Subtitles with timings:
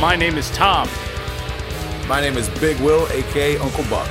[0.00, 0.88] My name is Tom.
[2.06, 4.08] My name is Big Will, aka Uncle Buck.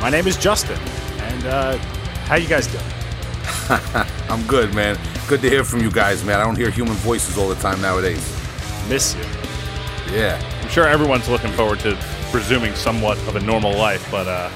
[0.00, 0.78] My name is Justin.
[1.18, 1.76] And uh,
[2.28, 2.84] how you guys doing?
[4.30, 4.96] I'm good, man.
[5.26, 6.38] Good to hear from you guys, man.
[6.38, 8.20] I don't hear human voices all the time nowadays.
[8.88, 9.22] Miss you.
[10.14, 10.40] Yeah.
[10.62, 11.98] I'm sure everyone's looking forward to
[12.32, 14.48] resuming somewhat of a normal life, but uh,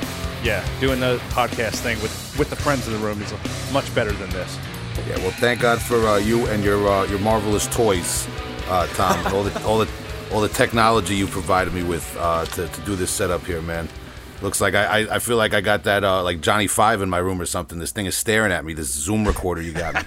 [0.45, 3.35] yeah, doing the podcast thing with, with the friends in the room is
[3.73, 4.57] much better than this.
[5.09, 8.29] Yeah, well, thank God for uh, you and your uh, your marvelous toys,
[8.69, 9.27] uh, Tom.
[9.35, 9.89] all the all the
[10.33, 13.89] all the technology you provided me with uh, to to do this setup here, man.
[14.43, 17.11] Looks like I, I, I feel like I got that uh, like Johnny Five in
[17.11, 17.79] my room or something.
[17.79, 18.73] This thing is staring at me.
[18.73, 20.03] This Zoom recorder you got me.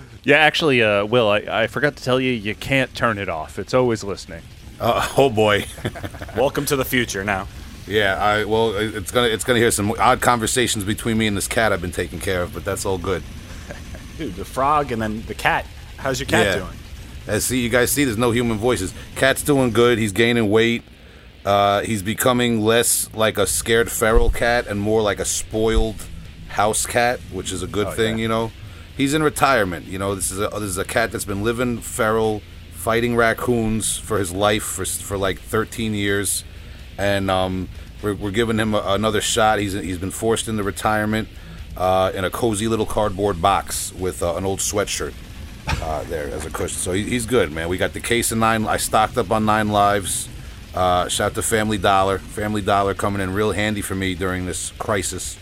[0.24, 3.60] Yeah, actually, uh, Will, I, I forgot to tell you, you can't turn it off.
[3.60, 4.42] It's always listening.
[4.80, 5.66] Uh, oh boy.
[6.36, 7.46] Welcome to the future now.
[7.86, 11.46] Yeah, I well, it's gonna it's gonna hear some odd conversations between me and this
[11.46, 13.22] cat I've been taking care of, but that's all good.
[14.18, 15.64] Dude, the frog and then the cat.
[15.96, 16.56] How's your cat Yeah.
[16.64, 16.78] doing?
[17.26, 18.94] As see, you guys see, there's no human voices.
[19.16, 19.98] Cat's doing good.
[19.98, 20.82] He's gaining weight.
[21.44, 25.96] Uh, he's becoming less like a scared feral cat and more like a spoiled
[26.48, 28.52] house cat, which is a good thing, you know.
[28.96, 29.86] He's in retirement.
[29.86, 33.96] You know, this is a this is a cat that's been living feral, fighting raccoons
[33.96, 36.44] for his life for for like 13 years,
[36.96, 37.68] and um,
[38.02, 39.58] we're, we're giving him a, another shot.
[39.58, 41.28] He's he's been forced into retirement
[41.76, 45.12] uh, in a cozy little cardboard box with uh, an old sweatshirt
[45.68, 46.78] uh, there as a cushion.
[46.78, 47.68] So he, he's good, man.
[47.68, 48.66] We got the case of nine.
[48.66, 50.28] I stocked up on nine lives.
[50.74, 52.18] Uh, shout to Family Dollar.
[52.18, 55.38] Family Dollar coming in real handy for me during this crisis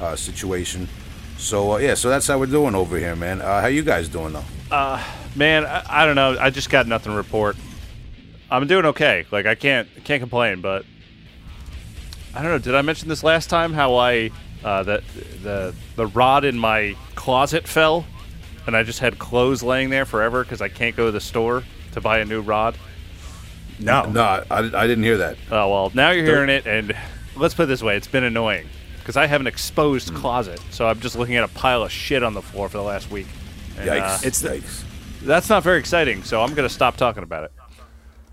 [0.00, 0.88] uh, situation.
[1.36, 3.40] So uh, yeah, so that's how we're doing over here, man.
[3.40, 4.44] Uh, how you guys doing though?
[5.34, 6.36] Man, I, I don't know.
[6.38, 7.56] I just got nothing to report.
[8.50, 9.26] I'm doing okay.
[9.30, 10.84] Like I can't can't complain, but
[12.34, 12.58] I don't know.
[12.58, 13.72] Did I mention this last time?
[13.72, 14.30] How I
[14.64, 18.04] uh, the the rod in my closet fell,
[18.68, 21.64] and I just had clothes laying there forever because I can't go to the store
[21.92, 22.76] to buy a new rod.
[23.80, 24.04] No.
[24.04, 25.36] No, I, I didn't hear that.
[25.50, 26.94] Oh well, now you're hearing it, and
[27.36, 28.68] let's put it this way: it's been annoying
[28.98, 30.16] because I have an exposed Hmm.
[30.16, 32.82] closet, so I'm just looking at a pile of shit on the floor for the
[32.84, 33.26] last week.
[33.78, 34.00] And, Yikes!
[34.02, 34.82] uh, it's the- yikes.
[35.22, 37.52] that's not very exciting, so I'm gonna stop talking about it.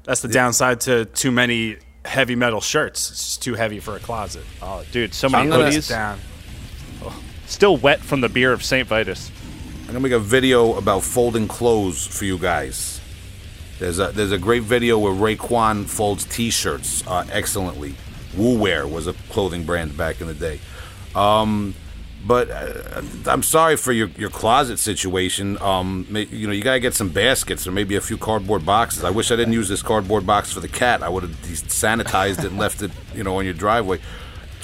[0.03, 3.09] That's the downside to too many heavy metal shirts.
[3.09, 4.43] It's just too heavy for a closet.
[4.61, 5.89] Oh, dude, so many hoodies.
[5.89, 6.19] Down.
[7.47, 8.87] Still wet from the beer of St.
[8.87, 9.31] Vitus.
[9.95, 12.99] I'm gonna make a video about folding clothes for you guys.
[13.79, 17.95] There's a there's a great video where Raekwon folds T-shirts uh, excellently.
[18.35, 20.59] Wu Wear was a clothing brand back in the day.
[21.15, 21.75] Um,
[22.27, 25.57] but uh, I'm sorry for your, your closet situation.
[25.61, 29.05] Um, you know you gotta get some baskets or maybe a few cardboard boxes.
[29.05, 31.03] I wish I didn't use this cardboard box for the cat.
[31.03, 34.01] I would have sanitized it and left it you know on your driveway.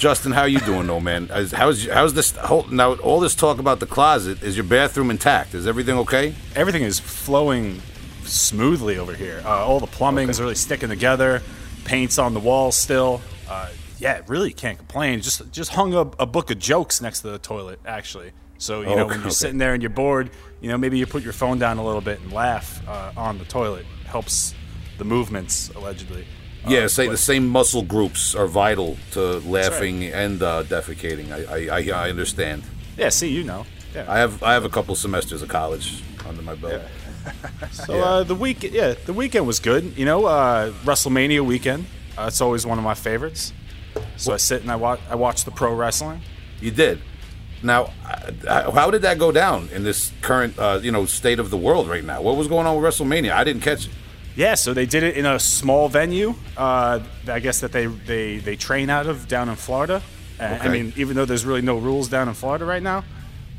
[0.02, 1.28] Justin, how you doing, though, man?
[1.28, 2.94] How's how's this whole now?
[2.94, 5.54] All this talk about the closet is your bathroom intact?
[5.54, 6.34] Is everything okay?
[6.56, 7.80] Everything is flowing
[8.24, 9.40] smoothly over here.
[9.44, 11.40] Uh, all the plumbing's really sticking together.
[11.84, 13.20] Paint's on the walls still.
[13.48, 13.68] Uh,
[14.00, 15.20] yeah, really can't complain.
[15.20, 18.32] Just just hung up a book of jokes next to the toilet, actually.
[18.58, 19.30] So you know Okay, when you're okay.
[19.30, 20.30] sitting there and you're bored,
[20.60, 23.38] you know maybe you put your phone down a little bit and laugh uh, on
[23.38, 23.86] the toilet.
[24.06, 24.52] Helps
[24.98, 26.26] the movements allegedly.
[26.68, 31.30] Yeah, Uh, say the same muscle groups are vital to laughing and uh, defecating.
[31.32, 32.62] I, I I I understand.
[32.96, 33.64] Yeah, see, you know.
[33.94, 34.04] Yeah.
[34.08, 36.82] I have I have a couple semesters of college under my belt.
[37.70, 39.96] So uh, the week, yeah, the weekend was good.
[39.96, 41.86] You know, uh, WrestleMania weekend.
[42.16, 43.52] Uh, it's always one of my favorites.
[44.16, 45.00] So I sit and I watch.
[45.10, 46.20] I watch the pro wrestling.
[46.60, 47.00] You did.
[47.62, 47.90] Now,
[48.48, 51.56] uh, how did that go down in this current uh, you know state of the
[51.56, 52.22] world right now?
[52.22, 53.32] What was going on with WrestleMania?
[53.32, 53.92] I didn't catch it.
[54.34, 56.34] Yeah, so they did it in a small venue.
[56.56, 60.02] Uh, I guess that they, they they train out of down in Florida.
[60.38, 63.04] And, I mean, even though there's really no rules down in Florida right now,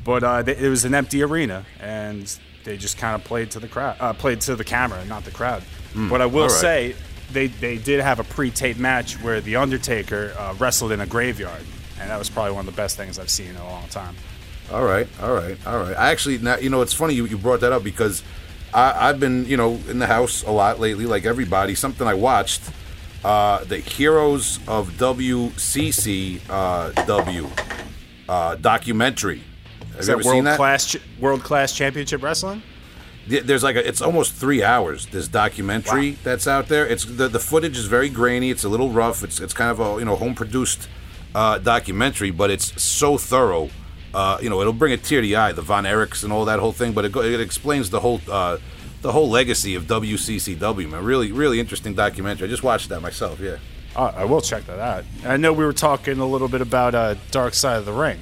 [0.03, 3.59] but uh, they, it was an empty arena, and they just kind of played to
[3.59, 5.63] the crowd, uh, played to the camera, not the crowd.
[6.09, 6.51] but I will right.
[6.51, 6.95] say,
[7.31, 11.63] they they did have a pre-taped match where the Undertaker uh, wrestled in a graveyard,
[11.99, 14.15] and that was probably one of the best things I've seen in a long time.
[14.71, 15.95] All right, all right, all right.
[15.95, 18.23] I actually, now, you know, it's funny you, you brought that up because
[18.73, 21.75] I, I've been, you know, in the house a lot lately, like everybody.
[21.75, 22.61] Something I watched,
[23.23, 27.47] uh, the Heroes of WCC uh, W
[28.29, 29.41] uh, documentary.
[29.91, 30.57] Have Is you that ever seen world that?
[30.57, 32.63] class ch- world class championship wrestling?
[33.27, 35.05] There's like a, it's almost three hours.
[35.05, 36.17] This documentary Wow.
[36.23, 36.85] that's out there.
[36.85, 38.49] It's the the footage is very grainy.
[38.49, 39.23] It's a little rough.
[39.23, 40.89] It's it's kind of a you know home produced
[41.33, 43.69] uh, documentary, but it's so thorough.
[44.13, 45.51] Uh, you know, it'll bring a tear to the eye.
[45.51, 48.21] The Von Erichs and all that whole thing, but it, go, it explains the whole
[48.29, 48.57] uh,
[49.01, 50.89] the whole legacy of WCCW.
[50.89, 52.47] Man, really really interesting documentary.
[52.47, 53.39] I just watched that myself.
[53.39, 53.57] Yeah.
[53.95, 55.05] Uh, I will check that out.
[55.25, 58.19] I know we were talking a little bit about uh, Dark Side of the Ring.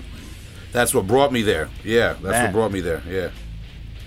[0.74, 1.70] That's what brought me there.
[1.84, 2.44] Yeah, that's Man.
[2.46, 3.02] what brought me there.
[3.08, 3.32] Yeah.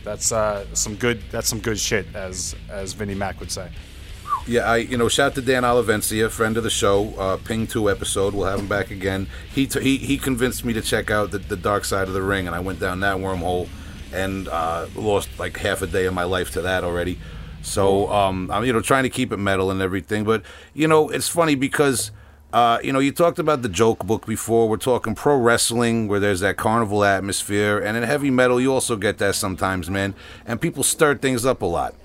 [0.04, 1.22] That's uh, some good.
[1.30, 3.70] That's some good shit, as as Vinnie Mac would say.
[4.46, 7.66] Yeah, I you know shout out to Dan Olivencia, friend of the show, uh, Ping
[7.66, 8.34] Two episode.
[8.34, 9.26] We'll have him back again.
[9.54, 12.20] He t- he he convinced me to check out the, the Dark Side of the
[12.20, 13.68] Ring, and I went down that wormhole
[14.12, 17.18] and uh, lost like half a day of my life to that already.
[17.62, 20.42] So um, I'm you know trying to keep it metal and everything, but
[20.74, 22.10] you know it's funny because.
[22.52, 24.68] Uh, you know, you talked about the joke book before.
[24.68, 28.94] We're talking pro wrestling, where there's that carnival atmosphere, and in heavy metal, you also
[28.94, 30.14] get that sometimes, man.
[30.46, 31.96] And people stir things up a lot.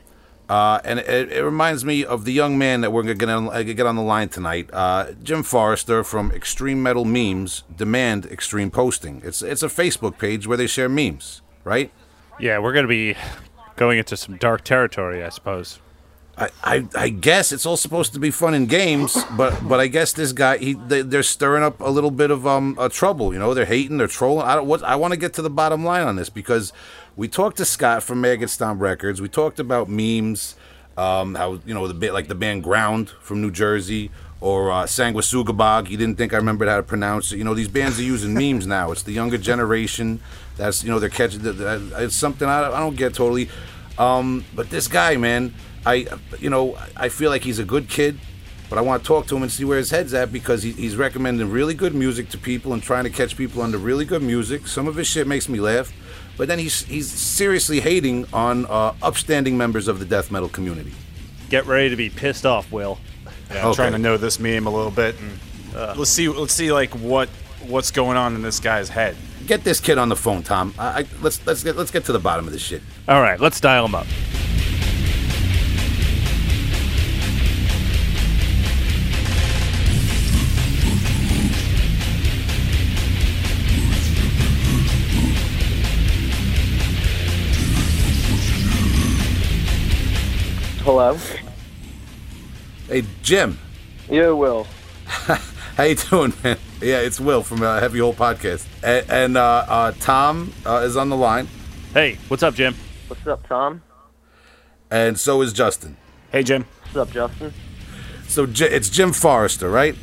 [0.50, 3.62] Uh, and it, it, reminds me of the young man that we're going to uh,
[3.62, 7.62] get on the line tonight, uh, Jim Forrester from Extreme Metal Memes.
[7.75, 9.22] Demand extreme posting.
[9.24, 11.92] It's it's a Facebook page where they share memes, right?
[12.40, 13.16] Yeah, we're going to be
[13.75, 15.80] going into some dark territory, I suppose.
[16.36, 19.88] I, I, I, guess it's all supposed to be fun and games, but but I
[19.88, 23.34] guess this guy he they, are stirring up a little bit of um trouble.
[23.34, 24.48] You know, they're hating, they're trolling.
[24.48, 26.72] I don't what I want to get to the bottom line on this because
[27.15, 29.21] we talked to Scott from Maggot Stomp Records.
[29.21, 30.56] We talked about memes,
[30.97, 34.11] um, how you know the bit like the band Ground from New Jersey
[34.41, 35.89] or uh, Sanguisugabogg.
[35.89, 37.38] You didn't think I remembered how to pronounce it.
[37.38, 38.91] You know, these bands are using memes now.
[38.91, 40.19] It's the younger generation.
[40.57, 41.41] That's you know they're catching.
[41.44, 43.50] It's something I, I don't get totally.
[43.97, 45.53] Um, but this guy, man
[45.85, 46.07] I,
[46.39, 48.19] you know, I feel like he's a good kid,
[48.69, 50.71] but I want to talk to him and see where his head's at because he,
[50.71, 54.21] he's recommending really good music to people and trying to catch people onto really good
[54.21, 54.67] music.
[54.67, 55.91] Some of his shit makes me laugh,
[56.39, 60.94] but then he's he's seriously hating on uh, upstanding members of the death metal community.
[61.50, 62.97] Get ready to be pissed off, Will.
[63.51, 63.75] Yeah, I'm okay.
[63.75, 66.91] trying to know this meme a little bit, and uh, let's see let's see like
[66.91, 67.27] what
[67.68, 69.18] what's going on in this guy's head.
[69.47, 70.74] Get this kid on the phone, Tom.
[70.80, 72.83] I, I, let's let's get let's get to the bottom of this shit.
[73.09, 74.07] All right, let's dial him up.
[90.91, 91.15] Hello.
[92.88, 93.59] Hey, Jim.
[94.09, 94.65] Yeah, Will.
[95.06, 96.57] How you doing, man?
[96.81, 100.97] Yeah, it's Will from uh, Heavy Hole Podcast, and, and uh, uh, Tom uh, is
[100.97, 101.47] on the line.
[101.94, 102.74] Hey, what's up, Jim?
[103.07, 103.83] What's up, Tom?
[104.89, 105.95] And so is Justin.
[106.31, 106.65] Hey, Jim.
[106.86, 107.53] What's up, Justin?
[108.27, 109.95] So J- it's Jim Forrester, right?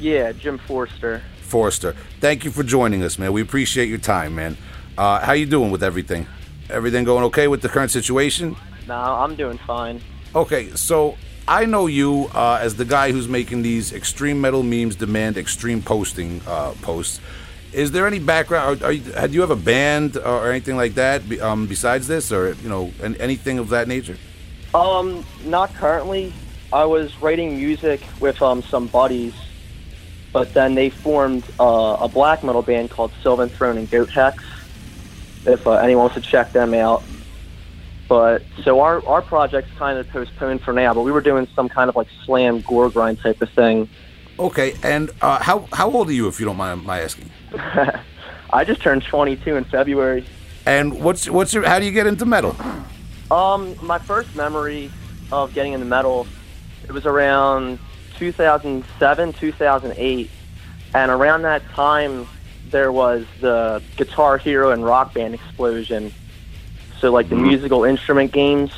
[0.00, 1.20] Yeah, Jim Forrester.
[1.42, 1.94] Forrester.
[2.18, 3.34] Thank you for joining us, man.
[3.34, 4.56] We appreciate your time, man.
[4.96, 6.28] Uh, how you doing with everything?
[6.70, 8.56] Everything going okay with the current situation?
[8.88, 10.00] No, I'm doing fine.
[10.34, 14.96] Okay, so I know you uh, as the guy who's making these extreme metal memes
[14.96, 17.20] demand extreme posting uh, posts.
[17.72, 18.82] Is there any background?
[18.82, 22.30] Are, are you, do you have a band or anything like that um, besides this,
[22.30, 24.16] or you know, anything of that nature?
[24.74, 26.32] Um, not currently.
[26.72, 29.34] I was writing music with um, some buddies,
[30.32, 34.42] but then they formed uh, a black metal band called Sylvan Throne and Goat Hex.
[35.44, 37.02] If uh, anyone wants to check them out,
[38.12, 40.92] but so our our project's kind of postponed for now.
[40.92, 43.88] But we were doing some kind of like slam gore grind type of thing.
[44.38, 47.30] Okay, and uh, how how old are you, if you don't mind my asking?
[48.52, 50.26] I just turned 22 in February.
[50.66, 52.54] And what's what's your how do you get into metal?
[53.30, 54.90] Um, my first memory
[55.32, 56.26] of getting into metal,
[56.84, 57.78] it was around
[58.18, 60.30] 2007, 2008,
[60.94, 62.28] and around that time
[62.66, 66.12] there was the Guitar Hero and Rock Band explosion
[67.02, 67.48] so like the mm-hmm.
[67.48, 68.70] musical instrument games,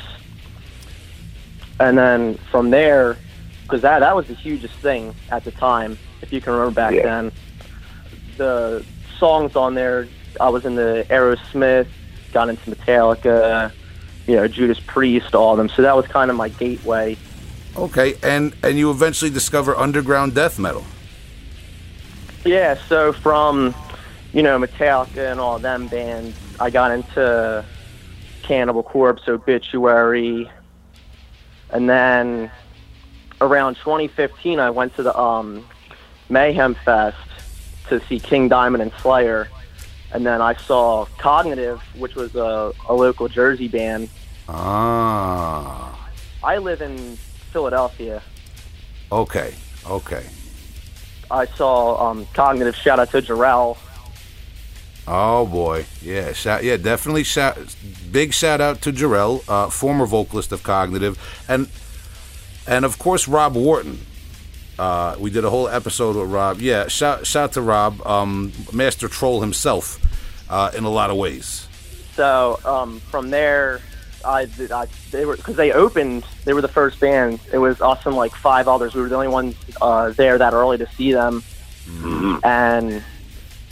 [1.79, 3.17] and then from there,
[3.61, 6.95] because that that was the hugest thing at the time, if you can remember back
[6.95, 7.03] yeah.
[7.03, 7.31] then.
[8.37, 8.83] The
[9.19, 10.07] songs on there,
[10.41, 11.87] I was in the Aerosmith,
[12.33, 13.71] got into Metallica,
[14.25, 15.69] you know, Judas Priest, all of them.
[15.69, 17.17] So that was kind of my gateway.
[17.77, 20.83] Okay, and and you eventually discover underground death metal.
[22.43, 23.75] Yeah, so from
[24.33, 27.63] you know Metallica and all them bands, I got into
[28.45, 30.49] Cannibal Corpse, Obituary,
[31.71, 32.51] and then
[33.41, 35.65] around 2015, I went to the um,
[36.29, 37.17] Mayhem Fest
[37.89, 39.49] to see King Diamond and Slayer,
[40.11, 44.09] and then I saw Cognitive, which was a, a local Jersey band.
[44.47, 46.07] Ah.
[46.43, 47.15] I live in
[47.51, 48.21] Philadelphia.
[49.11, 49.55] Okay.
[49.87, 50.23] Okay.
[51.31, 52.75] I saw um, Cognitive.
[52.75, 53.77] Shout out to Jarrell.
[55.07, 57.57] Oh boy, yeah, shout, yeah, definitely shout,
[58.11, 61.69] big shout out to Jarrell, uh, former vocalist of Cognitive, and
[62.67, 63.99] and of course Rob Wharton.
[64.79, 66.59] Uh, we did a whole episode with Rob.
[66.59, 69.99] Yeah, shout shout to Rob, um, master troll himself,
[70.49, 71.67] uh, in a lot of ways.
[72.15, 73.81] So um, from there,
[74.25, 76.25] I, I they were because they opened.
[76.45, 77.39] They were the first band.
[77.53, 78.15] It was awesome.
[78.15, 78.95] like five others.
[78.95, 81.43] We were the only ones uh, there that early to see them,
[81.85, 82.37] mm-hmm.
[82.43, 83.03] and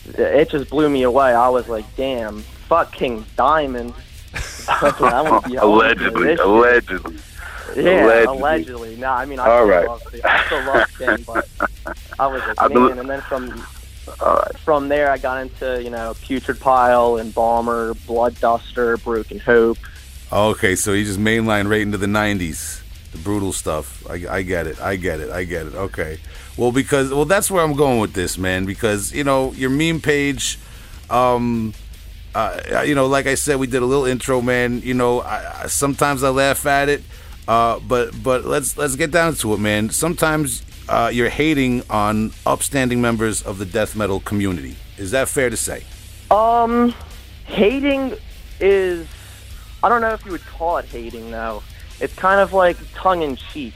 [0.05, 1.33] it just blew me away.
[1.33, 3.93] I was like, damn, fuck King Diamond.
[4.67, 5.57] I want to be.
[5.57, 6.39] I wanna allegedly, shit.
[6.39, 7.17] allegedly.
[7.75, 8.25] Yeah, allegedly.
[8.37, 8.95] allegedly.
[8.97, 9.87] No, I mean, I All still right.
[9.87, 11.47] love I still love Sting, but
[12.19, 12.99] I was a I bel- man.
[12.99, 13.65] And then from
[14.21, 14.57] All right.
[14.59, 19.77] from there, I got into you know Putrid Pile and Bomber, Blood Duster, Broken Hope.
[20.31, 22.81] Okay, so he just mainlined right into the '90s,
[23.11, 24.05] the brutal stuff.
[24.09, 24.79] I, I get it.
[24.81, 25.29] I get it.
[25.29, 25.75] I get it.
[25.75, 26.17] Okay.
[26.57, 28.65] Well, because well, that's where I'm going with this, man.
[28.65, 30.59] Because you know your meme page,
[31.09, 31.73] um,
[32.35, 34.81] uh, you know, like I said, we did a little intro, man.
[34.81, 37.03] You know, I, I, sometimes I laugh at it,
[37.47, 39.89] uh, but but let's let's get down to it, man.
[39.89, 44.75] Sometimes uh, you're hating on upstanding members of the death metal community.
[44.97, 45.83] Is that fair to say?
[46.29, 46.93] Um,
[47.45, 48.15] hating
[48.59, 49.07] is
[49.83, 51.63] I don't know if you would call it hating though.
[51.99, 53.73] It's kind of like tongue in cheek,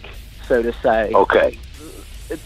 [0.47, 1.11] so to say.
[1.13, 1.57] Okay.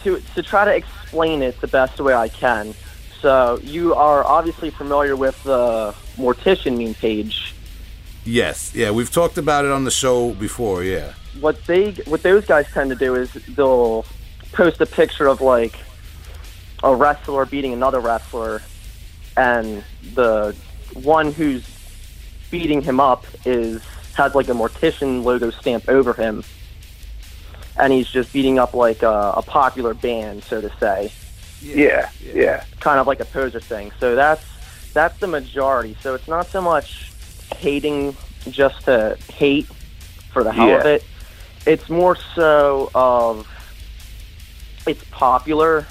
[0.03, 2.73] To to try to explain it the best way I can.
[3.21, 7.53] So you are obviously familiar with the Mortician meme page.
[8.25, 8.73] Yes.
[8.75, 10.83] Yeah, we've talked about it on the show before.
[10.83, 11.13] Yeah.
[11.39, 14.05] What they what those guys tend to do is they'll
[14.51, 15.75] post a picture of like
[16.83, 18.61] a wrestler beating another wrestler,
[19.37, 19.83] and
[20.13, 20.55] the
[20.93, 21.67] one who's
[22.49, 23.81] beating him up is
[24.15, 26.43] has like a Mortician logo stamp over him,
[27.77, 31.11] and he's just beating up like a, a popular band, so to say.
[31.61, 32.09] Yeah.
[32.21, 32.63] Yeah.
[32.79, 33.91] kind of like a poser thing.
[33.99, 34.43] So that's
[34.93, 35.95] that's the majority.
[36.01, 37.11] So it's not so much
[37.55, 38.15] hating
[38.49, 39.67] just to hate
[40.31, 41.03] for the hell of it.
[41.65, 43.47] It's more so of
[44.87, 45.85] it's popular,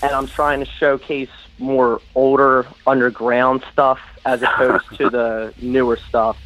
[0.00, 6.38] and I'm trying to showcase more older underground stuff as opposed to the newer stuff.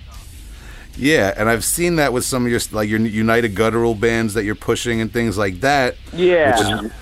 [0.96, 4.44] Yeah, and I've seen that with some of your like your United Guttural bands that
[4.44, 5.96] you're pushing and things like that.
[6.12, 6.50] Yeah.
[6.50, 6.92] Which is,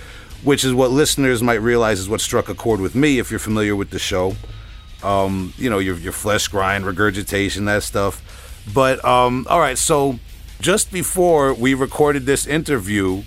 [0.43, 3.39] which is what listeners might realize is what struck a chord with me if you're
[3.41, 4.35] familiar with the show.
[5.03, 8.21] Um, you know, your your flesh grind, regurgitation, that stuff.
[8.73, 10.19] But um, all right, so
[10.61, 13.23] just before we recorded this interview,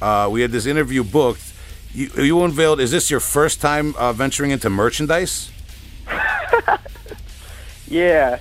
[0.00, 1.42] uh, we had this interview booked.
[1.92, 2.80] You, you unveiled.
[2.80, 5.50] Is this your first time uh, venturing into merchandise?
[7.88, 8.40] Yeah.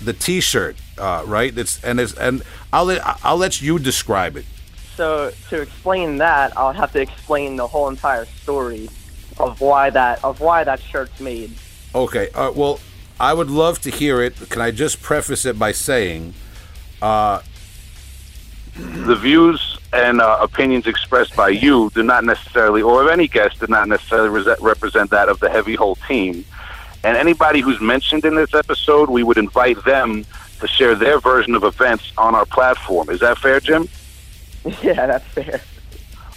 [0.00, 1.56] The T-shirt, uh, right?
[1.56, 4.44] It's and it's and I'll let I'll let you describe it.
[4.96, 8.88] So to explain that, I'll have to explain the whole entire story
[9.38, 11.52] of why that of why that shirt's made.
[11.94, 12.28] Okay.
[12.34, 12.80] Uh, well,
[13.18, 14.34] I would love to hear it.
[14.50, 16.34] Can I just preface it by saying,
[17.00, 17.40] uh,
[18.74, 23.60] The views and uh, opinions expressed by you do not necessarily, or of any guest,
[23.60, 26.44] do not necessarily res- represent that of the Heavy Hole team.
[27.04, 30.26] And anybody who's mentioned in this episode, we would invite them
[30.60, 33.10] to share their version of events on our platform.
[33.10, 33.88] Is that fair, Jim?
[34.82, 35.62] Yeah, that's fair.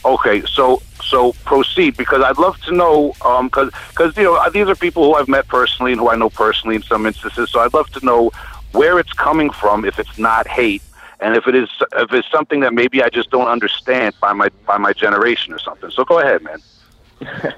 [0.06, 4.68] Okay, so so proceed because I'd love to know because because you know uh, these
[4.68, 7.50] are people who I've met personally and who I know personally in some instances.
[7.52, 8.32] So I'd love to know
[8.72, 10.84] where it's coming from if it's not hate
[11.20, 14.50] and if it is if it's something that maybe I just don't understand by my
[14.66, 15.90] by my generation or something.
[15.92, 16.62] So go ahead, man.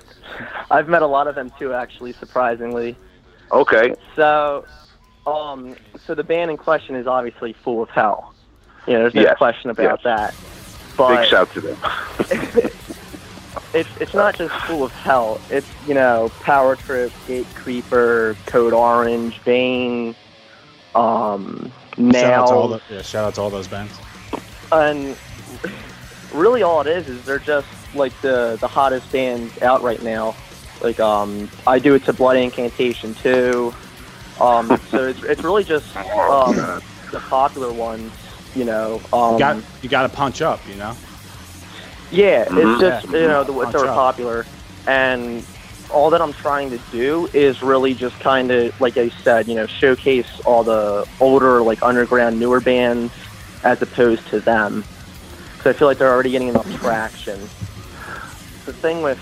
[0.72, 2.96] I've met a lot of them too, actually, surprisingly.
[3.52, 4.66] Okay, So,
[5.28, 5.76] um,
[6.06, 8.34] so the band in question is obviously full of hell.
[8.88, 10.04] You know, there's no Yes, question about yes.
[10.04, 10.36] that.
[10.98, 11.78] But big shout to them.
[13.74, 15.40] it's it's not just full of hell.
[15.50, 20.16] It's you know Power Trip, Gatecreeper, Code Orange, Bane,
[20.96, 23.94] um, Shout out to all the, yeah, shout out to all those bands.
[24.72, 25.16] and
[26.34, 30.36] really all it is is they're just like the the hottest bands out right now.
[30.82, 33.74] Like um, I do it to Blood Incantation too.
[34.42, 36.56] Um, so it's it's really just um,
[37.12, 38.12] the popular ones.
[38.56, 40.96] You know, um, You got you got to punch up, you know.
[42.12, 43.20] Yeah, it's just Yeah.
[43.22, 43.96] you know the what Punch they're up.
[43.96, 44.46] popular,
[44.88, 45.46] and
[45.90, 49.56] all that I'm trying to do is really just kind of like I said, you
[49.56, 53.14] know, showcase all the older like underground newer bands
[53.64, 54.84] as opposed to them.
[55.64, 57.40] So I feel like they're already getting enough traction.
[58.66, 59.20] The thing with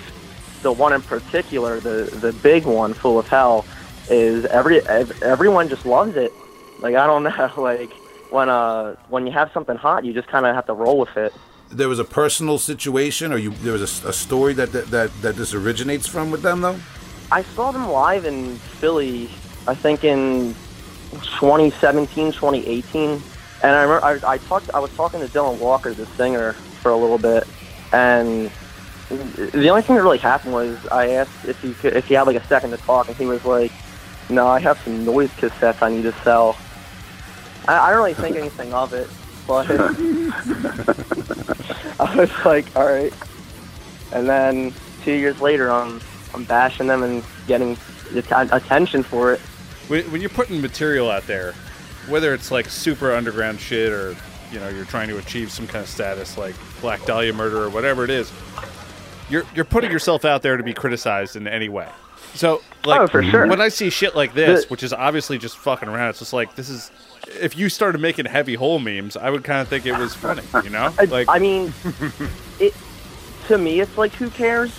[0.63, 3.65] the one in particular, the the big one, full of hell,
[4.09, 6.33] is every ev- everyone just loves it.
[6.79, 7.91] Like I don't know, like
[8.29, 11.15] when uh when you have something hot, you just kind of have to roll with
[11.17, 11.33] it.
[11.71, 15.21] there was a personal situation, or you there was a, a story that, that that
[15.21, 16.79] that this originates from with them, though.
[17.31, 19.29] I saw them live in Philly,
[19.67, 20.55] I think in
[21.39, 23.21] 2017, 2018.
[23.61, 26.91] And I remember I, I talked I was talking to Dylan Walker, the singer, for
[26.91, 27.43] a little bit,
[27.91, 28.49] and
[29.09, 32.23] the only thing that really happened was I asked if he could, if he had
[32.27, 33.71] like a second to talk, and he was like,
[34.29, 36.57] "No, I have some noise cassettes I need to sell."
[37.67, 39.07] I, I don't really think anything of it,
[39.47, 39.67] but
[41.99, 43.13] I was like, "All right."
[44.11, 45.99] And then two years later, I'm
[46.33, 47.77] I'm bashing them and getting
[48.15, 49.39] atten- attention for it.
[49.87, 51.53] when, when you're putting material out there,
[52.07, 54.15] whether it's like super underground shit or
[54.51, 57.69] you know you're trying to achieve some kind of status like Black Dahlia murder or
[57.69, 58.31] whatever it is,
[59.29, 61.89] you're you're putting yourself out there to be criticized in any way.
[62.35, 63.47] So like Oh, for sure.
[63.47, 66.33] when I see shit like this, The- which is obviously just fucking around, it's just
[66.33, 66.91] like this is.
[67.39, 70.41] If you started making heavy hole memes, I would kind of think it was funny,
[70.63, 70.91] you know?
[71.09, 71.71] Like, I mean,
[72.59, 72.73] it
[73.47, 74.73] to me it's like who cares,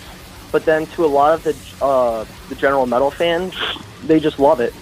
[0.50, 3.54] but then to a lot of the uh, the general metal fans,
[4.04, 4.72] they just love it.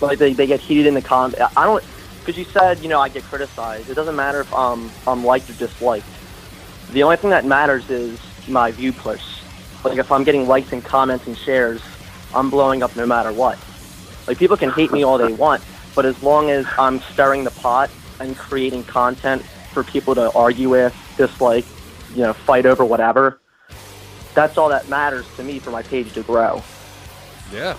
[0.00, 1.34] Like they, they get heated in the com.
[1.56, 1.84] I don't
[2.20, 3.88] because you said you know I get criticized.
[3.90, 6.06] It doesn't matter if um, I'm liked or disliked.
[6.92, 9.22] The only thing that matters is my view push.
[9.84, 11.80] Like if I'm getting likes and comments and shares,
[12.34, 13.58] I'm blowing up no matter what.
[14.26, 15.62] Like people can hate me all they want,
[15.94, 17.90] but as long as I'm stirring the pot
[18.20, 19.42] and creating content
[19.72, 21.64] for people to argue with, dislike,
[22.14, 23.40] you know, fight over whatever,
[24.34, 26.62] that's all that matters to me for my page to grow.
[27.52, 27.76] yeah.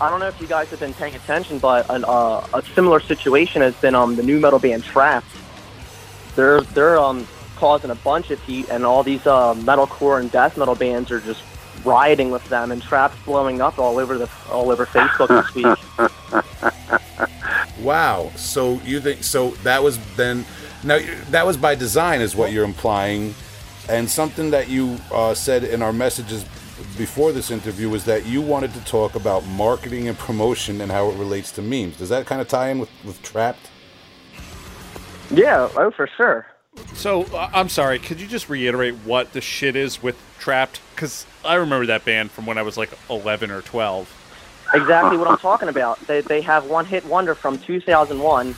[0.00, 3.00] I don't know if you guys have been paying attention, but an, uh, a similar
[3.00, 5.24] situation has been um, the new metal band Trapt.
[6.36, 10.56] They're they're um, causing a bunch of heat, and all these uh, metalcore and death
[10.56, 11.42] metal bands are just
[11.84, 16.10] rioting with them, and Trapt's blowing up all over the all over Facebook this week.
[17.80, 18.30] Wow.
[18.36, 19.50] So you think so?
[19.62, 20.44] That was then.
[20.84, 20.98] Now
[21.30, 23.34] that was by design, is what you're implying,
[23.88, 26.44] and something that you uh, said in our messages
[26.96, 31.10] before this interview was that you wanted to talk about marketing and promotion and how
[31.10, 31.98] it relates to memes.
[31.98, 33.56] Does that kind of tie in with, with Trapt?
[35.30, 36.46] yeah, oh for sure.
[36.94, 37.98] So uh, I'm sorry.
[37.98, 40.80] Could you just reiterate what the shit is with Trapt?
[40.94, 44.16] Because I remember that band from when I was like 11 or 12.
[44.74, 45.98] Exactly what I'm talking about.
[46.06, 48.54] They they have one hit wonder from 2001,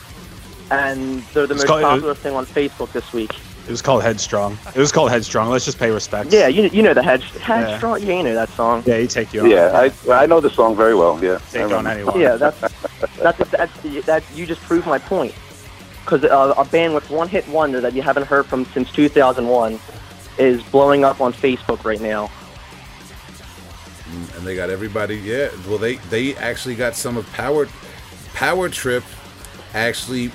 [0.70, 3.32] and they're the It's most called- popular thing on Facebook this week.
[3.66, 4.58] It was called Headstrong.
[4.74, 5.48] It was called Headstrong.
[5.48, 6.32] Let's just pay respect.
[6.32, 8.02] Yeah, you you know the head headstrong.
[8.02, 8.82] Yeah, you know that song.
[8.84, 9.50] Yeah, you take you on.
[9.50, 9.70] Yeah,
[10.08, 11.18] I I know the song very well.
[11.22, 11.90] Yeah, I Take on remember.
[11.90, 12.20] anyone.
[12.20, 12.60] Yeah, that's
[13.18, 15.32] that's that's that you just proved my point.
[16.04, 19.78] Because uh, a band with one hit wonder that you haven't heard from since 2001
[20.38, 22.30] is blowing up on Facebook right now.
[24.36, 25.16] and they got everybody.
[25.16, 27.68] Yeah, well, they they actually got some of Power
[28.34, 29.04] Power Trip.
[29.74, 30.30] Actually,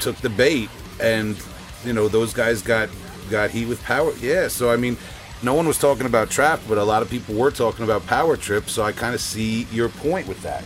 [0.00, 0.68] took the bait,
[1.00, 1.40] and
[1.84, 2.88] you know those guys got
[3.30, 4.12] got heat with Power.
[4.20, 4.96] Yeah, so I mean,
[5.42, 8.36] no one was talking about Trapt, but a lot of people were talking about Power
[8.36, 8.68] Trip.
[8.68, 10.64] So I kind of see your point with that.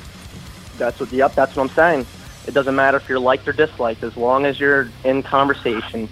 [0.79, 1.13] That's what.
[1.13, 2.07] Yep, that's what I'm saying.
[2.47, 6.09] It doesn't matter if you're liked or disliked, as long as you're in conversation.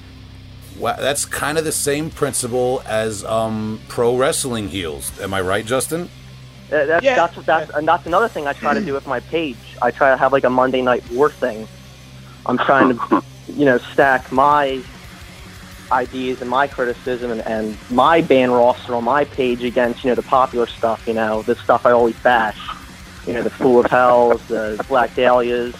[0.79, 5.19] Well, that's kind of the same principle as um, pro wrestling heels.
[5.21, 6.09] Am I right, Justin?
[6.73, 7.15] Uh, That's, Yeah.
[7.15, 9.57] that's that's and that's another thing I try to do with my page.
[9.83, 11.69] I try to have like a Monday night war thing.
[12.47, 14.83] I'm trying to, you know, stack my
[15.93, 20.15] ideas and my criticism and, and my band roster on my page against you know
[20.17, 21.07] the popular stuff.
[21.07, 22.59] You know, the stuff I always bash.
[23.27, 25.75] You know, the Full of Hells, the Black Dahlias.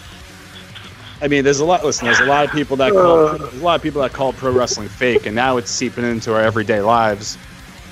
[1.21, 1.83] I mean, there's a lot.
[1.83, 4.33] Listen, there's a lot of people that call there's a lot of people that call
[4.33, 7.37] pro wrestling fake, and now it's seeping into our everyday lives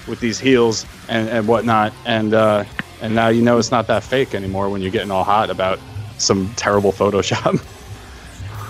[0.07, 1.93] with these heels and, and whatnot.
[2.05, 2.65] And uh,
[3.01, 5.79] and now you know it's not that fake anymore when you're getting all hot about
[6.17, 7.63] some terrible Photoshop.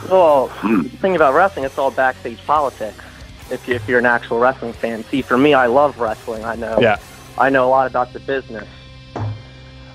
[0.10, 3.02] Well, the thing about wrestling, it's all backstage politics.
[3.50, 6.44] If, you, if you're an actual wrestling fan, see, for me, I love wrestling.
[6.44, 6.78] I know.
[6.82, 6.98] yeah.
[7.38, 8.68] I know a lot about the business.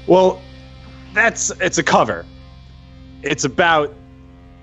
[0.06, 0.40] Well,
[1.12, 2.24] that's it's a cover.
[3.22, 3.94] It's about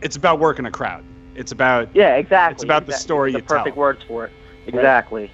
[0.01, 1.03] it's about working a crowd.
[1.35, 2.53] It's about Yeah, exactly.
[2.55, 3.57] It's about the Exact- story the you tell.
[3.57, 4.31] perfect words for it.
[4.67, 5.31] Exactly.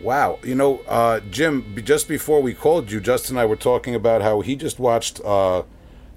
[0.00, 0.38] Wow.
[0.42, 4.22] You know, uh, Jim, just before we called you, Justin and I were talking about
[4.22, 5.62] how he just watched uh,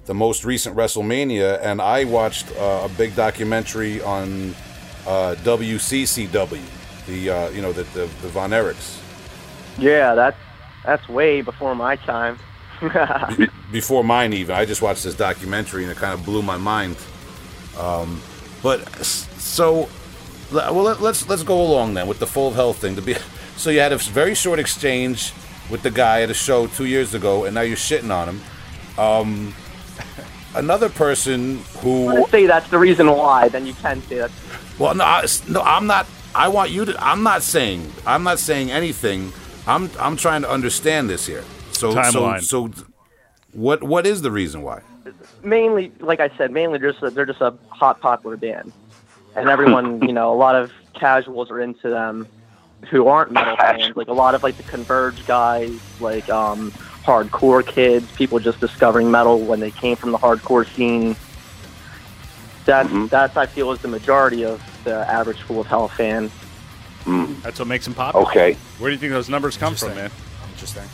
[0.06, 4.54] the most recent WrestleMania, and I watched uh, a big documentary on
[5.06, 6.62] uh, WCCW,
[7.06, 8.98] the uh, you know the the, the Von Erichs.
[9.78, 10.36] Yeah, that's
[10.84, 12.38] that's way before my time.
[13.36, 14.54] Be- before mine even.
[14.54, 16.96] I just watched this documentary and it kind of blew my mind.
[17.78, 18.22] Um,
[18.62, 19.88] but so,
[20.52, 22.96] well, let, let's let's go along then with the full health thing.
[22.96, 23.14] To be
[23.56, 25.32] so, you had a very short exchange
[25.70, 28.40] with the guy at a show two years ago, and now you're shitting on him.
[28.98, 29.54] Um,
[30.54, 33.48] another person who Let's say that's the reason why.
[33.48, 34.30] Then you can say that.
[34.78, 36.06] well, no, I, no, I'm not.
[36.34, 37.04] I want you to.
[37.04, 37.92] I'm not saying.
[38.06, 39.32] I'm not saying anything.
[39.66, 39.90] I'm.
[39.98, 41.44] I'm trying to understand this here.
[41.92, 42.42] So, Timeline.
[42.42, 42.86] so, so,
[43.52, 43.82] what?
[43.82, 44.82] What is the reason why?
[45.42, 48.72] Mainly, like I said, mainly they're just a, they're just a hot popular band,
[49.36, 52.26] and everyone, you know, a lot of casuals are into them
[52.90, 53.96] who aren't metal fans.
[53.96, 56.70] Like a lot of like the Converge guys, like um,
[57.04, 61.16] hardcore kids, people just discovering metal when they came from the hardcore scene.
[62.64, 66.30] That's that's I feel is the majority of the average Full of Hell fan.
[67.42, 68.26] That's what makes them popular.
[68.26, 68.54] Okay.
[68.78, 70.10] Where do you think those numbers come from, man?
[70.52, 70.84] Interesting.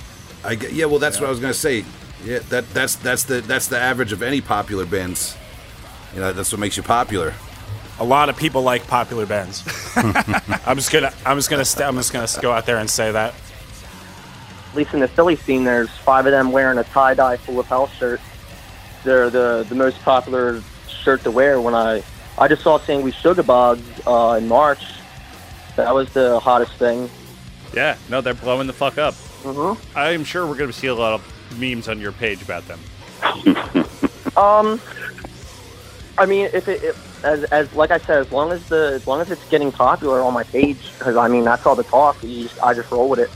[0.44, 0.86] I get, yeah.
[0.86, 1.84] Well, that's what I was gonna say.
[2.24, 5.36] Yeah, that that's that's the that's the average of any popular bands.
[6.14, 7.34] You know, that's what makes you popular.
[7.98, 9.62] A lot of people like popular bands.
[9.96, 13.12] I'm just gonna, I'm just gonna, st- I'm just gonna go out there and say
[13.12, 13.34] that.
[14.70, 17.60] At least in the Philly scene, there's five of them wearing a tie dye full
[17.60, 18.20] of hell shirt.
[19.04, 21.60] They're the the most popular shirt to wear.
[21.60, 22.02] When I
[22.38, 24.82] I just saw Sanguisugabogg uh, in March.
[25.76, 27.08] That was the hottest thing.
[27.74, 29.14] Yeah, no, they're blowing the fuck up.
[29.42, 29.98] Mm-hmm.
[29.98, 32.80] I'm sure we're going to see a lot of memes on your page about them.
[34.36, 34.80] Um,
[36.16, 39.06] I mean, if it, if, as as like I said, as long as the as
[39.06, 42.22] long as it's getting popular on my page, because I mean that's all the talk.
[42.22, 43.30] You just, I just roll with it.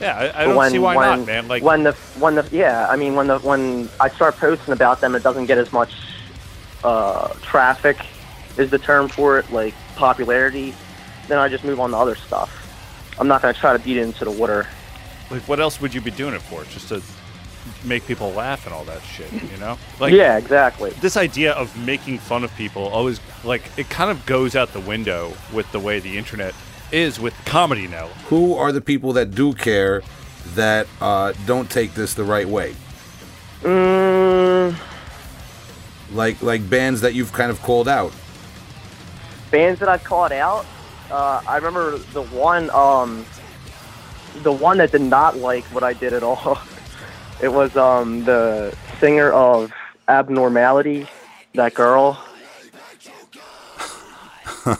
[0.00, 1.48] Yeah, I, I don't when, see why when, not, man.
[1.48, 5.00] Like, when the when the yeah, I mean when the when I start posting about
[5.00, 5.92] them, it doesn't get as much
[6.84, 7.98] uh, traffic,
[8.56, 10.74] is the term for it, like popularity.
[11.26, 12.54] Then I just move on to other stuff.
[13.18, 14.66] I'm not gonna try to beat it into the water.
[15.30, 16.64] Like, what else would you be doing it for?
[16.64, 17.02] Just to
[17.84, 19.78] make people laugh and all that shit, you know?
[20.00, 20.90] Like, yeah, exactly.
[21.00, 24.80] this idea of making fun of people always like it kind of goes out the
[24.80, 26.54] window with the way the internet
[26.92, 28.06] is with comedy now.
[28.28, 30.02] Who are the people that do care
[30.54, 32.74] that uh, don't take this the right way?
[33.62, 34.74] Mm,
[36.12, 38.12] Like like bands that you've kind of called out.
[39.50, 40.64] bands that I've called out.
[41.10, 43.24] Uh, I remember the one, um,
[44.42, 46.58] the one that did not like what I did at all.
[47.40, 49.72] It was um, the singer of
[50.08, 51.06] Abnormality,
[51.54, 52.20] that girl.
[54.66, 54.76] M-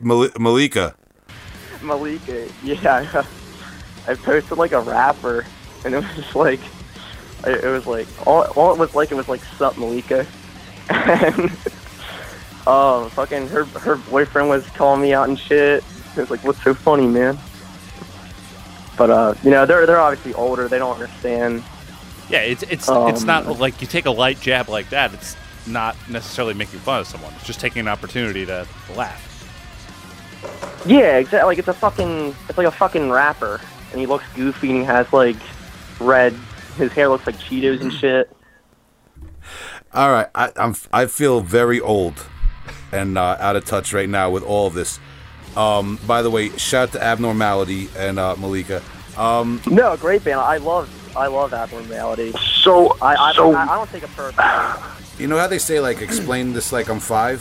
[0.00, 0.94] Mal- Mallika.
[1.82, 2.50] Mallika.
[2.62, 3.24] Yeah,
[4.08, 5.44] I posted like a rapper,
[5.84, 6.60] and it was just like,
[7.46, 10.26] it was like all, all it was like it was like sup Mallika,
[10.88, 11.50] and
[12.66, 15.84] um, fucking her her boyfriend was calling me out and shit.
[16.16, 17.38] It was like, what's so funny, man?
[18.96, 20.68] But uh, you know, they're they're obviously older.
[20.68, 21.62] They don't understand.
[22.28, 25.12] Yeah, it's it's it's Um, not like you take a light jab like that.
[25.14, 27.32] It's not necessarily making fun of someone.
[27.34, 29.28] It's just taking an opportunity to laugh.
[30.86, 31.46] Yeah, exactly.
[31.46, 33.60] Like it's a fucking, it's like a fucking rapper,
[33.92, 35.36] and he looks goofy, and he has like
[36.00, 36.34] red.
[36.76, 38.34] His hair looks like Cheetos and shit.
[39.94, 42.26] All right, I, I'm I feel very old
[42.92, 44.98] and uh, out of touch right now with all of this.
[45.56, 48.82] Um, by the way, shout out to Abnormality and uh, Mallika.
[49.18, 50.40] Um, No, great band.
[50.40, 52.32] I love, I love Abnormality.
[52.62, 54.82] So, I, I, so I, I don't take it personally.
[55.18, 57.40] you know how they say like explain this like I'm five?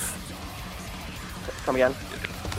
[1.66, 1.96] Come again?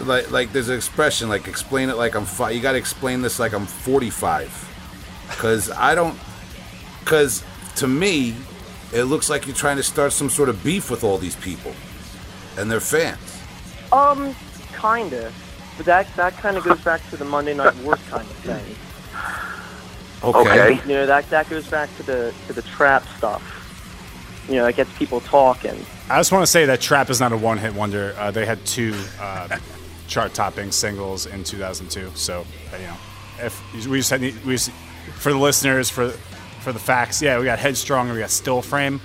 [0.00, 2.54] Like like there's an expression like explain it like I'm five.
[2.54, 4.68] You got to explain this like I'm 45.
[5.38, 6.18] Cuz I don't
[7.04, 7.44] cuz
[7.76, 8.34] to me
[8.92, 11.74] it looks like you're trying to start some sort of beef with all these people
[12.56, 13.18] and their fans.
[13.92, 14.34] Um,
[14.80, 15.32] kinda.
[15.76, 18.76] But that that kind of goes back to the Monday Night Wars kind of thing.
[20.24, 20.80] Okay.
[20.86, 23.58] You know, that that goes back to the to the Trapt stuff.
[24.48, 25.84] You know, it gets people talking.
[26.08, 28.14] I just want to say that Trapt is not a one-hit wonder.
[28.18, 29.58] Uh, they had two uh,
[30.08, 32.10] chart-topping singles in 2002.
[32.14, 32.96] So uh, you know,
[33.40, 34.70] if we just had we just,
[35.14, 36.10] for the listeners for
[36.60, 39.00] for the facts, yeah, we got Headstrong and we got Still Frame.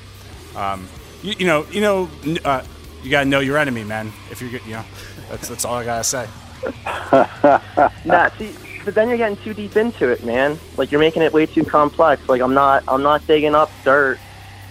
[0.55, 0.87] Um,
[1.23, 2.09] you, you know, you know,
[2.45, 2.63] uh,
[3.03, 4.11] you gotta know your enemy, man.
[4.29, 4.83] If you're, you know,
[5.29, 6.27] that's that's all I gotta say.
[8.05, 8.53] Nah, see,
[8.85, 10.57] but then you're getting too deep into it, man.
[10.77, 12.27] Like you're making it way too complex.
[12.29, 14.19] Like I'm not, I'm not digging up dirt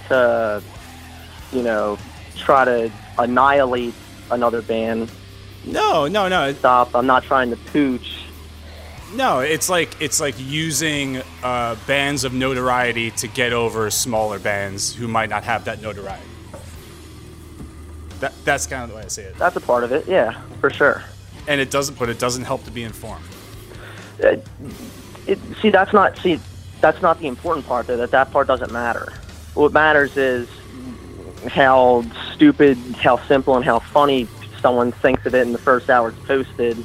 [0.09, 0.62] to,
[1.53, 1.99] you know,
[2.37, 3.94] try to annihilate
[4.31, 5.11] another band.
[5.66, 6.53] No, no, no.
[6.55, 6.94] Stop.
[6.94, 8.22] I'm not trying to pooch.
[9.14, 14.94] No, it's like it's like using uh, bands of notoriety to get over smaller bands
[14.94, 16.25] who might not have that notoriety.
[18.20, 19.37] That, that's kind of the way I see it.
[19.37, 20.09] That's a part of it.
[20.09, 21.05] Yeah, for sure.
[21.48, 23.24] And it doesn't, but it doesn't help to be informed.
[24.22, 24.37] Uh,
[25.26, 26.40] it, see, that's not see,
[26.80, 27.87] that's not the important part.
[27.87, 29.12] Though that that part doesn't matter.
[29.54, 30.48] What matters is
[31.48, 34.28] how stupid, how simple, and how funny
[34.61, 36.82] someone thinks of it in the first hour it's posted.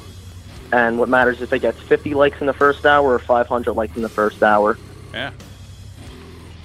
[0.72, 3.72] And what matters is if it gets 50 likes in the first hour or 500
[3.72, 4.78] likes in the first hour.
[5.12, 5.32] Yeah.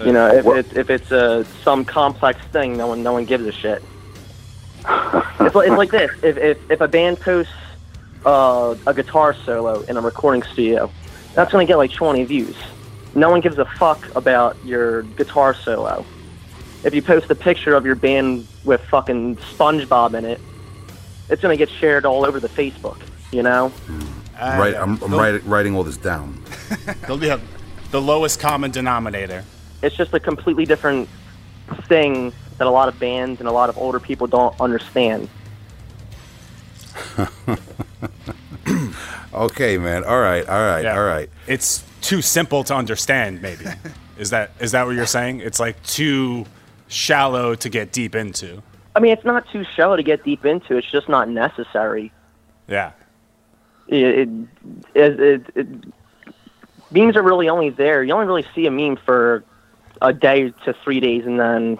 [0.05, 3.45] You know, if it's if it's uh, some complex thing, no one no one gives
[3.45, 3.81] a shit.
[5.39, 7.51] it's, like, it's like this: if if, if a band posts
[8.27, 10.91] uh, a guitar solo in a recording studio,
[11.33, 12.55] that's going to get like 20 views.
[13.15, 16.05] No one gives a fuck about your guitar solo.
[16.83, 20.41] If you post a picture of your band with fucking SpongeBob in it,
[21.29, 22.99] it's going to get shared all over the Facebook.
[23.31, 23.71] You know?
[24.59, 26.41] right, I'm, I'm they'll, writing, writing all this down.
[27.07, 27.33] They'll be
[27.91, 29.43] the lowest common denominator.
[29.81, 31.09] It's just a completely different
[31.87, 35.29] thing that a lot of bands and a lot of older people don't understand.
[39.33, 40.03] Okay, man.
[40.03, 40.97] All right, all right, Yeah.
[40.97, 41.29] all right.
[41.47, 43.65] It's too simple to understand, maybe.
[44.17, 45.41] Is that is that what you're saying?
[45.41, 46.45] It's like too
[46.88, 48.63] shallow to get deep into.
[48.95, 50.75] I mean, it's not too shallow to get deep into.
[50.75, 52.12] It's just not necessary.
[52.67, 52.93] Yeah.
[53.88, 54.29] It, it,
[54.95, 55.67] it, it, it
[56.89, 58.03] memes are really only there.
[58.03, 59.43] You only really see a meme for
[60.01, 61.77] a day to three days, and then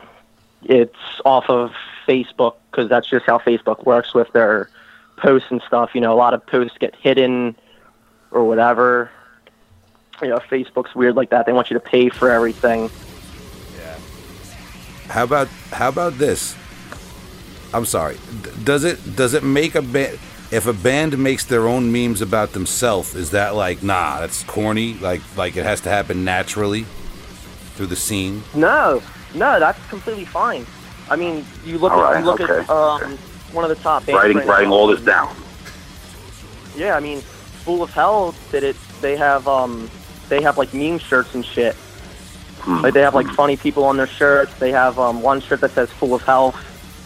[0.62, 1.71] it's off of
[2.08, 4.69] Facebook because that's just how Facebook works with their
[5.17, 5.91] posts and stuff.
[5.93, 7.56] You know, a lot of posts get hidden
[8.32, 9.12] or whatever.
[10.21, 11.45] You know, Facebook's weird like that.
[11.45, 12.89] They want you to pay for everything.
[13.77, 13.97] Yeah.
[15.10, 16.56] How about how about this?
[17.73, 18.17] I'm sorry.
[18.43, 20.17] D- Does it does it make a band
[20.51, 23.13] if a band makes their own memes about themselves?
[23.13, 24.19] Is that like nah?
[24.21, 24.93] That's corny.
[24.95, 26.86] Like like it has to happen naturally
[27.75, 28.41] through the scene.
[28.56, 29.03] No,
[29.36, 30.65] no, that's completely fine.
[31.10, 33.17] I mean, you look All at right, you look okay, at um,
[33.53, 34.75] one of the top bands Writing right writing now.
[34.75, 35.36] all this down.
[36.75, 38.75] Yeah, I mean, Full of Hell did it.
[39.01, 39.89] They have um,
[40.29, 41.75] they have like meme shirts and shit.
[42.67, 44.53] Like they have like funny people on their shirts.
[44.55, 46.55] They have um, one shirt that says "Full of Health"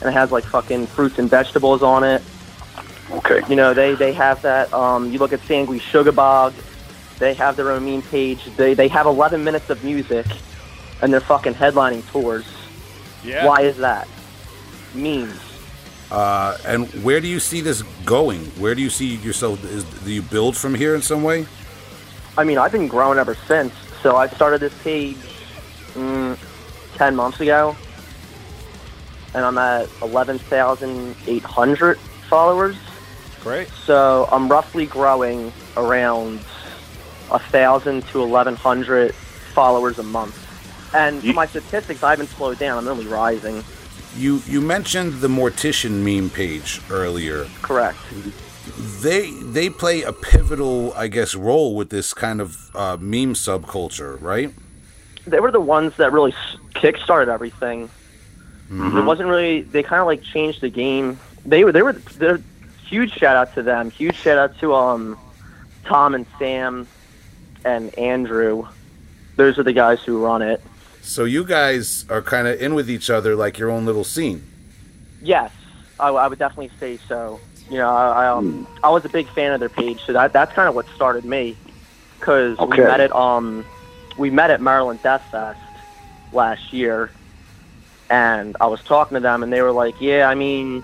[0.02, 2.22] and it has like fucking fruits and vegetables on it.
[3.12, 3.42] Okay.
[3.48, 4.74] You know, they they have that.
[4.74, 6.54] Um, you look at Sanguisugabogg.
[7.20, 8.44] They have their own meme page.
[8.58, 10.26] They they have 11 minutes of music,
[11.02, 12.46] and they're fucking headlining tours.
[13.24, 13.46] Yeah.
[13.46, 14.08] Why is that?
[14.96, 15.40] Memes.
[16.12, 18.42] Uh, and where do you see this going?
[18.60, 19.64] Where do you see yourself?
[19.64, 21.46] Is, do you build from here in some way?
[22.38, 23.74] I mean, I've been growing ever since.
[24.02, 25.16] So I started this page
[25.94, 26.38] mm,
[26.96, 27.76] 10 months ago,
[29.34, 31.98] and I'm at 11,800
[32.30, 32.76] followers.
[33.42, 33.70] Great.
[33.86, 36.40] So I'm roughly growing around
[37.32, 40.38] a thousand to 1,100 followers a month.
[40.94, 42.78] And You- my statistics, I haven't slowed down.
[42.80, 43.64] I'm only rising.
[44.16, 47.46] You you mentioned the Mortician meme page earlier.
[47.62, 47.98] Correct.
[49.02, 54.22] They they play a pivotal, I guess, role with this kind of uh, meme subculture,
[54.22, 54.54] right?
[55.26, 56.34] They were the ones that really
[56.76, 57.90] kickstarted everything.
[58.74, 59.64] It wasn't really.
[59.64, 61.20] They kind of like changed the game.
[61.46, 61.74] They were.
[61.74, 61.94] They were.
[61.94, 62.40] They're
[62.86, 63.92] huge shout out to them.
[63.92, 65.18] Huge shout out to um,
[65.84, 66.88] Tom and Sam,
[67.66, 68.68] and Andrew.
[69.36, 70.62] Those are the guys who run it.
[71.02, 74.44] So you guys are kind of in with each other, like your own little scene.
[75.22, 75.52] Yes,
[76.00, 77.40] I, I would definitely say so.
[77.70, 80.34] You know, I, I, um, I was a big fan of their page, so that
[80.34, 81.56] that's kind of what started me.
[82.20, 82.82] Because Okay.
[82.82, 83.66] we met at um,
[84.18, 85.60] we met at Maryland Death Fest
[86.34, 87.10] last year,
[88.10, 90.84] and I was talking to them, and they were like, "Yeah, I mean,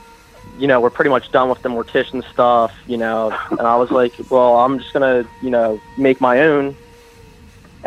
[0.57, 3.91] you know, we're pretty much done with the mortician stuff, you know." And I was
[3.91, 6.75] like, "Well, I'm just gonna, you know, make my own."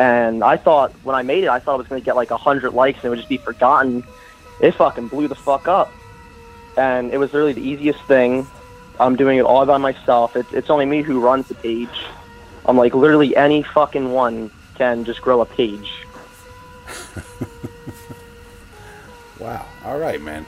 [0.00, 2.36] And I thought when I made it, I thought I was gonna get like a
[2.36, 4.02] hundred likes and it would just be forgotten.
[4.60, 5.92] It fucking blew the fuck up
[6.76, 8.46] and it was really the easiest thing.
[8.98, 10.36] I'm doing it all by myself.
[10.36, 12.06] It's it's only me who runs the page.
[12.64, 15.92] I'm like literally any fucking one can just grow a page.
[19.40, 19.66] Wow.
[19.86, 20.44] All right, man.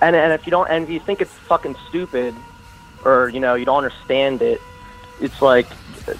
[0.00, 2.34] And and if you don't and if you think it's fucking stupid
[3.04, 4.60] or you know you don't understand it,
[5.20, 5.68] it's like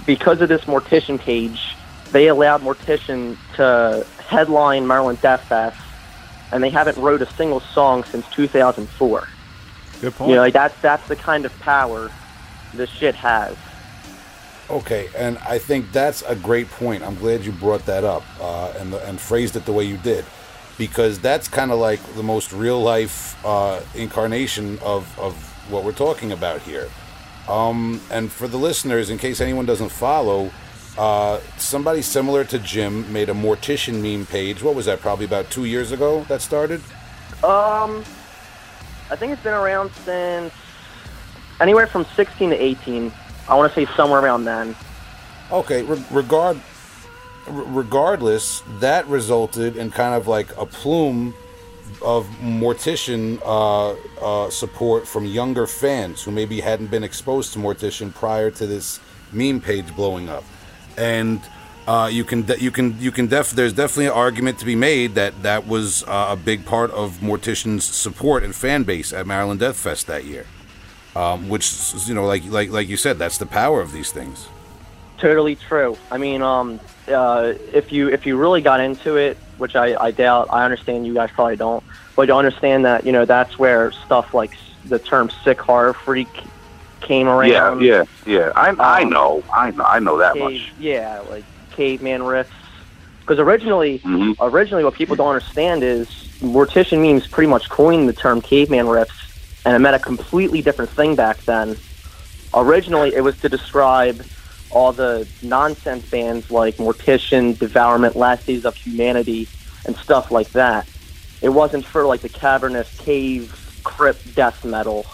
[0.07, 1.75] because of this mortician page,
[2.13, 5.79] they allowed mortician to headline Maryland Death Fest,
[6.53, 9.29] and they haven't wrote a single song since 2004.
[10.01, 10.31] Good point.
[10.31, 12.11] You know, like that's that's the kind of power
[12.75, 13.57] this shit has.
[14.71, 17.03] Okay, and I think that's a great point.
[17.03, 20.25] I'm glad you brought that up uh, and and phrased it the way you did,
[20.79, 25.35] because that's kind of like the most real life uh, incarnation of of
[25.71, 26.89] what we're talking about here.
[27.49, 30.51] Um, and for the listeners, in case anyone doesn't follow,
[30.99, 34.63] uh, somebody similar to Jim made a mortician meme page.
[34.63, 35.01] What was that?
[35.01, 36.81] Probably about two years ago that started.
[37.43, 38.05] Um,
[39.11, 40.53] I think it's been around since
[41.61, 43.13] anywhere from 16 to 18.
[43.49, 44.77] I want to say somewhere around then.
[45.51, 46.61] Okay, re- regard
[47.47, 51.35] regardless, that resulted in kind of like a plume
[52.01, 58.15] of Mortician uh, uh, support from younger fans who maybe hadn't been exposed to Mortician
[58.15, 59.01] prior to this
[59.33, 60.45] meme page blowing up,
[60.97, 61.41] and
[61.87, 64.77] uh, you can de- you can you can def there's definitely an argument to be
[64.77, 69.27] made that that was uh, a big part of Mortician's support and fan base at
[69.27, 70.47] Maryland Death Fest that year,
[71.17, 71.73] um, which
[72.07, 74.49] you know like like like you said that's the power of these things.
[75.19, 75.97] Totally true.
[76.11, 80.11] I mean, um, uh, if you if you really got into it, which I, I
[80.11, 81.83] doubt, I understand you guys probably don't,
[82.15, 84.53] but you understand that you know that's where stuff like
[84.85, 86.29] the term "sick horror freak"
[87.03, 87.81] came around.
[87.83, 88.53] Yeah, yeah, yeah.
[88.57, 90.73] I I Um, know, I know, I know that Cave, much.
[90.79, 92.47] yeah, like caveman riffs.
[93.21, 94.35] Because originally, Mhm.
[94.41, 96.09] originally, what people don't understand is
[96.43, 99.11] mortician memes pretty much coined the term caveman riffs,
[99.65, 101.77] and it meant a completely different thing back then.
[102.55, 104.25] Originally, it was to describe
[104.71, 109.47] all the nonsense bands like Mortician, Devourment, Last Days of Humanity,
[109.87, 110.87] and stuff like that.
[111.41, 115.07] It wasn't for like the cavernous cave crypt death metal.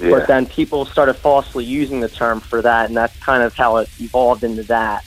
[0.00, 0.10] Yeah.
[0.10, 3.76] But then people started falsely using the term for that, and that's kind of how
[3.76, 5.04] it evolved into that.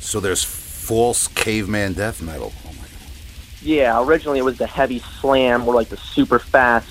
[0.00, 2.52] So there's false caveman death metal.
[2.64, 2.88] Oh my god.
[3.60, 6.88] Yeah, originally it was the heavy slam or like the super fast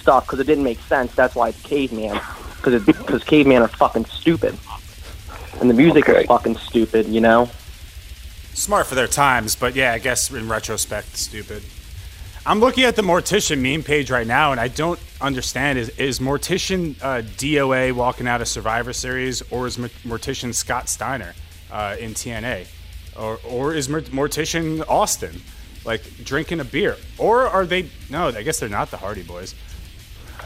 [0.00, 1.14] stuff because it didn't make sense.
[1.14, 2.20] That's why it's caveman
[2.56, 4.58] because because caveman are fucking stupid,
[5.60, 6.20] and the music Okay.
[6.22, 7.06] is fucking stupid.
[7.06, 7.48] You know.
[8.54, 11.62] Smart for their times, but yeah, I guess in retrospect, stupid.
[12.48, 15.80] I'm looking at the Mortician meme page right now, and I don't understand.
[15.80, 21.34] Is is Mortician uh, DOA walking out of Survivor Series, or is Mortician Scott Steiner
[21.72, 22.68] uh, in TNA,
[23.18, 25.42] or or is Mortician Austin,
[25.84, 27.90] like drinking a beer, or are they?
[28.10, 29.56] No, I guess they're not the Hardy Boys.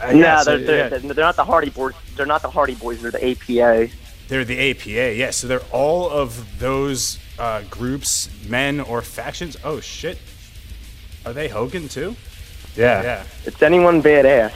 [0.03, 0.99] Uh, Yeah, yeah, they're, they're, yeah.
[1.01, 1.93] they're not the Hardy Boys.
[2.17, 3.03] They're not the Hardy Boys.
[3.03, 3.93] They're the APA.
[4.29, 5.33] They're the APA, yeah.
[5.33, 9.59] So they're all of those uh, groups, men or factions.
[9.63, 10.17] Oh shit,
[11.27, 12.17] are they Hogan too?
[12.77, 13.03] Yeah.
[13.03, 14.53] Yeah, It's anyone badass.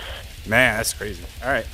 [0.46, 1.24] man, that's crazy.
[1.42, 1.66] All right,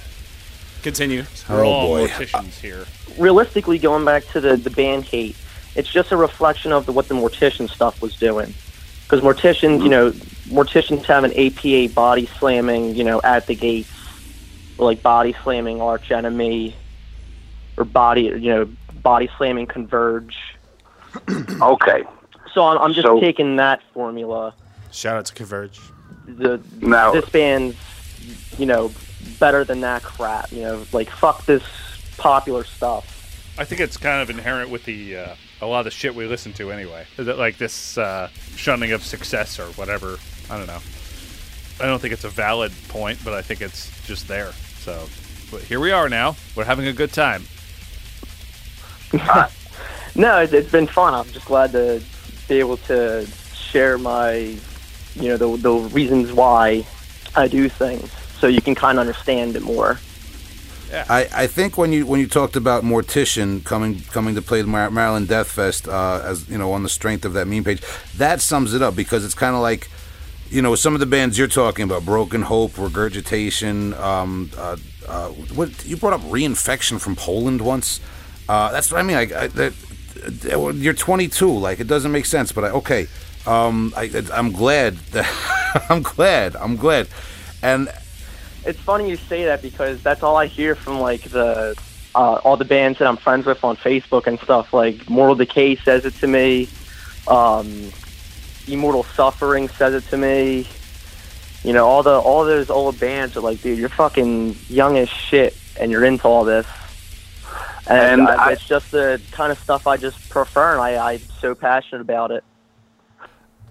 [0.83, 1.24] continue.
[1.48, 2.09] Oh, We're Oh, all boy.
[2.09, 2.85] morticians uh, here.
[3.18, 5.37] Realistically, going back to the the band hate,
[5.76, 8.55] it's just a reflection of the, what the Mortician stuff was doing.
[9.05, 10.11] Because Morticians, you know,
[10.48, 13.90] Morticians have an APA body slamming, you know, at the gates,
[14.79, 16.74] or like body slamming Arch Enemy,
[17.76, 18.68] or body, you know,
[19.03, 20.37] body slamming Converge.
[21.61, 22.05] Okay.
[22.55, 24.55] So I'm, I'm just So- taking that formula.
[24.92, 25.79] Shout out to Converge.
[26.26, 27.76] The Now- this band's,
[28.59, 28.92] you know,
[29.38, 30.50] better than that crap.
[30.53, 31.62] You know, like fuck this
[32.16, 33.16] popular stuff.
[33.59, 36.26] I think it's kind of inherent with the uh, a lot of the shit we
[36.26, 37.07] listen to anyway.
[37.18, 40.18] Is it like this uh, shunning of success or whatever?
[40.48, 40.81] I don't know.
[41.81, 44.53] I don't think it's a valid point, but I think it's just there.
[44.81, 45.09] So,
[45.50, 46.37] but here we are now.
[46.55, 47.44] We're having a good time.
[50.16, 51.14] No, it, it's been fun.
[51.14, 52.03] I'm just glad to
[52.48, 54.57] be able to share my,
[55.14, 56.87] you know, the the reasons why
[57.35, 59.99] I do things, so you can kind of understand it more.
[60.92, 64.66] I, I think when you when you talked about Mortician coming coming to play the
[64.66, 67.83] Mar- Maryland Death Fest uh, as you know on the strength of that meme page,
[68.16, 69.88] that sums it up because it's kind of like
[70.51, 73.94] you know some of the bands you're talking about, Broken Hope, Regurgitation.
[73.94, 78.01] Um, uh, uh, what you brought up reinfection from Poland once.
[78.49, 79.16] Uh, that's what I mean.
[79.16, 79.73] I, I, that,
[80.53, 81.51] uh, you're 22.
[81.51, 83.07] Like it doesn't make sense, but I, okay.
[83.46, 87.09] Um, I, I'm glad that I'm glad I'm glad,
[87.62, 87.88] and
[88.66, 91.74] It's funny you say that because that's all I hear from like the
[92.14, 94.72] uh, all the bands that I'm friends with on Facebook and stuff.
[94.74, 96.68] Like Moral Decay says it to me.
[97.29, 97.90] Um,
[98.68, 100.66] Immortal Suffering says it to me.
[101.64, 105.09] You know, all the all those old bands are like, dude, you're fucking young as
[105.09, 106.66] shit, and you're into all this.
[107.87, 111.12] And, And I, I- it's just the kind of stuff I just prefer, and I,
[111.14, 112.44] I'm so passionate about it.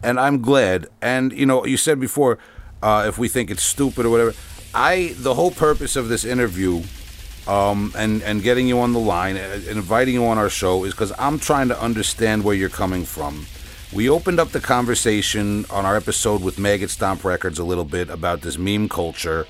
[0.03, 0.87] And I'm glad.
[1.01, 2.37] And you know, you said before,
[2.81, 4.33] uh, if we think it's stupid or whatever,
[4.73, 6.83] I the whole purpose of this interview,
[7.47, 10.83] um, and and getting you on the line uh, and inviting you on our show
[10.83, 13.45] is because I'm trying to understand where you're coming from.
[13.91, 18.11] We opened up the conversation on our episode with Maggot Stomp Records a little bit
[18.11, 19.47] about this meme culture.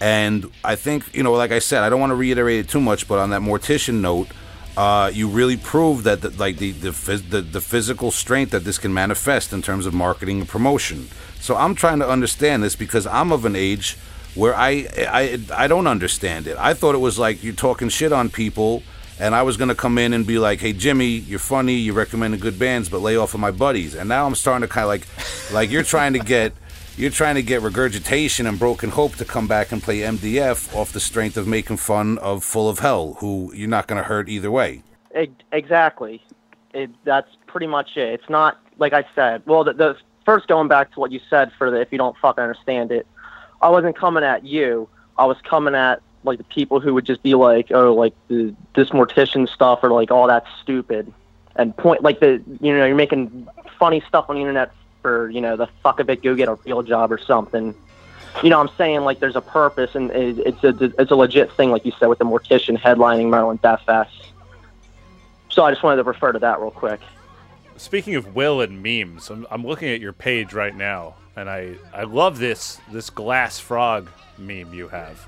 [0.00, 2.80] And I think, you know, like I said, I don't want to reiterate it too
[2.80, 4.28] much, but on that mortician note,
[4.76, 8.64] uh, you really proved that, the, like the the, phys- the the physical strength that
[8.64, 11.08] this can manifest in terms of marketing and promotion.
[11.40, 13.96] So I'm trying to understand this because I'm of an age
[14.34, 16.56] where I I I don't understand it.
[16.58, 18.82] I thought it was like you're talking shit on people,
[19.18, 22.40] and I was gonna come in and be like, "Hey Jimmy, you're funny, you're recommending
[22.40, 24.88] good bands, but lay off of my buddies." And now I'm starting to kind of
[24.88, 25.06] like,
[25.52, 26.54] like you're trying to get.
[26.94, 30.92] You're trying to get regurgitation and broken hope to come back and play MDF off
[30.92, 34.28] the strength of making fun of Full of Hell, who you're not going to hurt
[34.28, 34.82] either way.
[35.52, 36.22] Exactly.
[36.74, 38.20] It, that's pretty much it.
[38.20, 39.42] It's not like I said.
[39.46, 39.96] Well, the, the
[40.26, 43.06] first going back to what you said for the if you don't fucking understand it,
[43.62, 44.86] I wasn't coming at you.
[45.16, 48.54] I was coming at like the people who would just be like, oh, like the
[48.74, 51.12] this mortician stuff or like all that stupid,
[51.56, 53.48] and point like the you know you're making
[53.78, 54.72] funny stuff on the internet
[55.02, 57.74] for you know the fuck of it, go get a real job or something.
[58.42, 61.52] You know, I'm saying like there's a purpose and it, it's a it's a legit
[61.52, 64.32] thing, like you said, with the mortician headlining Maryland Death Fest.
[65.50, 67.00] So I just wanted to refer to that real quick.
[67.76, 71.74] Speaking of Will and memes, I'm, I'm looking at your page right now, and I,
[71.92, 75.26] I love this this glass frog meme you have.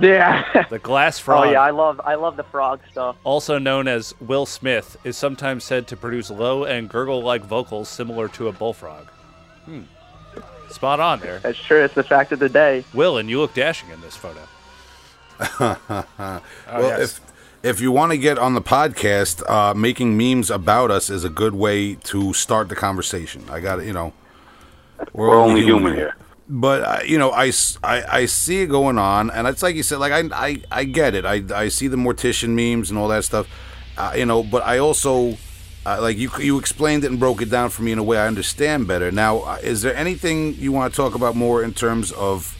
[0.00, 0.66] Yeah.
[0.70, 1.46] The glass frog.
[1.48, 3.16] oh yeah, I love I love the frog stuff.
[3.24, 8.28] also known as Will Smith, is sometimes said to produce low and gurgle-like vocals similar
[8.28, 9.06] to a bullfrog.
[9.64, 9.82] Hmm.
[10.70, 11.38] Spot on there.
[11.38, 11.82] That's true.
[11.82, 12.84] It's the fact of the day.
[12.92, 14.40] Will, and you look dashing in this photo.
[15.60, 17.00] well, yes.
[17.00, 17.20] if
[17.62, 21.28] if you want to get on the podcast, uh, making memes about us is a
[21.28, 23.44] good way to start the conversation.
[23.50, 24.12] I got it, you know.
[25.12, 26.16] We're only human here.
[26.48, 29.82] But uh, you know, I, I, I see it going on, and it's like you
[29.82, 31.26] said, like I I, I get it.
[31.26, 33.46] I, I see the mortician memes and all that stuff,
[33.98, 34.42] uh, you know.
[34.42, 35.36] But I also
[35.84, 38.16] uh, like you you explained it and broke it down for me in a way
[38.16, 39.10] I understand better.
[39.10, 42.56] Now, uh, is there anything you want to talk about more in terms of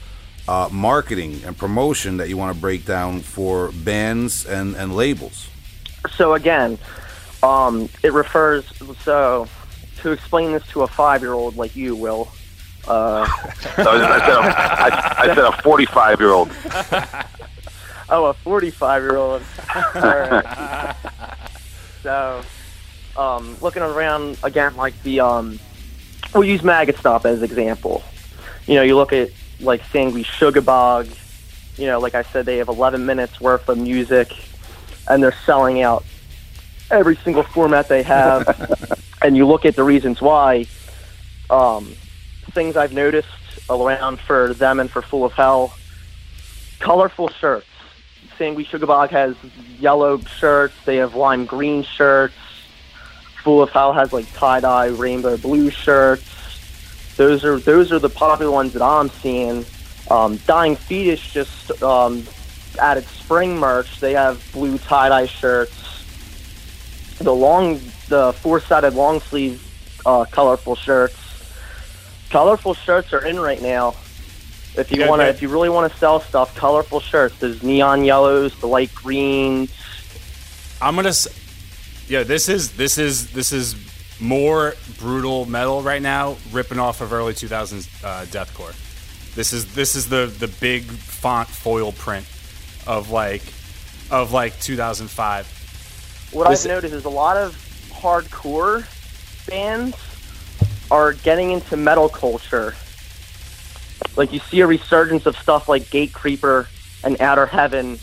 [0.47, 5.49] uh, marketing and promotion that you want to break down for bands and and labels?
[6.11, 6.79] So again,
[7.43, 8.67] um, it refers.
[9.03, 9.49] So
[10.03, 12.29] to explain this to a five-year-old like you will.
[12.89, 16.49] Uh, So I, said, a, I, I said a 45 year old.
[18.11, 19.43] oh, a 45-year-old.
[19.95, 20.97] Alright.
[22.03, 22.43] so,
[23.17, 25.59] um, looking around again, like the um,
[26.35, 28.03] we'll use Maggot Stomp as an example.
[28.67, 29.31] You know, you look at
[29.61, 31.15] like Sanguisugabogg.
[31.79, 34.33] You know, like I said, they have 11 minutes worth of music,
[35.09, 36.05] and they're selling out
[36.91, 38.99] every single format they have.
[39.23, 40.67] and you look at the reasons why.
[41.51, 41.95] Um,
[42.59, 43.29] things I've noticed
[43.71, 45.73] around for them and for Full of Hell,
[46.81, 47.69] colorful shirts.
[48.37, 49.37] Sanguisugabogg has
[49.79, 50.75] yellow shirts.
[50.85, 52.35] They have lime green shirts.
[53.45, 56.25] Full of Hell has like tie dye rainbow blue shirts.
[57.17, 59.65] Those are those are the popular ones that I'm seeing.
[60.11, 62.25] Um, Dying Fetus just um,
[62.81, 64.01] added spring merch.
[64.01, 65.77] They have blue tie dye shirts.
[67.19, 69.63] The long, the four sided long sleeve
[70.05, 71.28] uh, colorful shirts.
[72.31, 73.95] Colorful shirts are in right now.
[74.77, 77.37] If you Yeah, want to, if you really want to sell stuff, colorful shirts.
[77.39, 79.71] There's neon yellows, the light greens.
[80.81, 81.09] I'm gonna.
[81.09, 81.27] s-
[82.09, 83.75] Yeah, this is this is this is
[84.21, 88.75] more brutal metal right now, ripping off of early 2000s uh, deathcore.
[89.35, 92.27] This is this is the the big font foil print
[92.87, 93.43] of like
[94.11, 96.29] of like 2005.
[96.33, 97.57] What This- I've noticed is a lot of
[97.93, 98.85] hardcore
[99.49, 99.97] bands
[100.91, 102.75] are getting into metal culture.
[104.17, 106.67] Like you see a resurgence of stuff like Gatecreeper
[107.05, 107.99] and Outer Heaven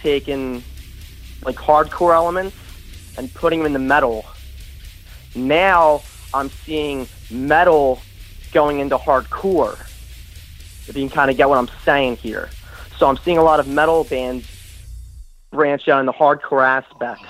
[0.00, 0.62] taking
[1.44, 2.56] like hardcore elements
[3.16, 4.24] and putting them in the metal.
[5.34, 6.02] Now
[6.34, 8.00] I'm seeing metal
[8.52, 9.80] going into hardcore.
[10.88, 12.50] If you can kind of get what I'm saying here.
[12.98, 14.46] So I'm seeing a lot of metal bands
[15.50, 17.26] branch out into hardcore aspects.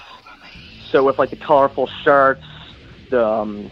[0.91, 2.45] So with like the colorful shirts,
[3.11, 3.71] the um,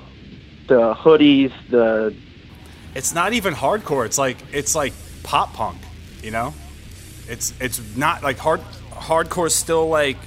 [0.66, 2.14] the hoodies, the
[2.94, 4.06] It's not even hardcore.
[4.06, 4.92] It's like it's like
[5.22, 5.78] pop punk,
[6.22, 6.54] you know.
[7.28, 8.60] It's it's not like hard
[8.90, 9.50] hardcore.
[9.50, 10.18] Still like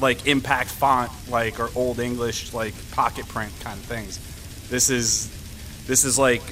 [0.00, 4.18] like impact font, like or old English like pocket print kind of things.
[4.68, 5.30] This is
[5.86, 6.42] this is like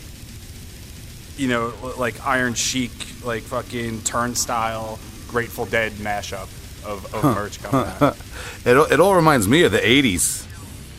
[1.37, 2.91] you know like Iron Chic,
[3.25, 6.49] like fucking Turnstile, Grateful Dead mashup
[6.85, 8.17] of, of merch coming out.
[8.65, 10.47] It all- it all reminds me of the '80s.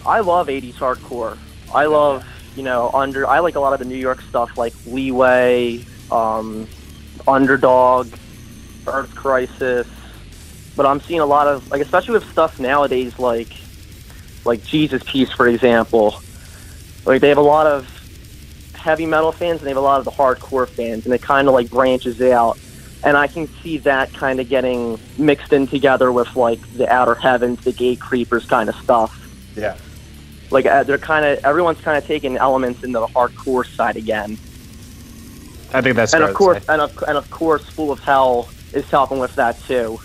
[0.05, 1.37] I love 80s hardcore.
[1.73, 4.73] I love, you know, under I like a lot of the New York stuff like
[4.85, 6.67] Leeway, um,
[7.27, 8.13] Underdog,
[8.87, 9.87] Earth Crisis.
[10.75, 13.53] But I'm seeing a lot of like especially with stuff nowadays like
[14.45, 16.21] like Jesus Piece for example.
[17.05, 17.89] Like they have a lot of
[18.73, 21.47] heavy metal fans and they have a lot of the hardcore fans and it kind
[21.47, 22.57] of like branches out.
[23.03, 27.15] And I can see that kind of getting mixed in together with like the Outer
[27.15, 29.19] Heavens, the Gatecreepers kind of stuff
[29.55, 29.75] Yeah.
[30.53, 34.37] Like uh, they're kind of everyone's kind of taking elements into the hardcore side again,
[35.73, 38.87] I think that's and of course, and of, and of course, Full of Hell is
[38.89, 39.99] helping with that too.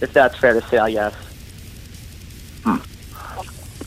[0.00, 1.14] If that's fair to say, I guess.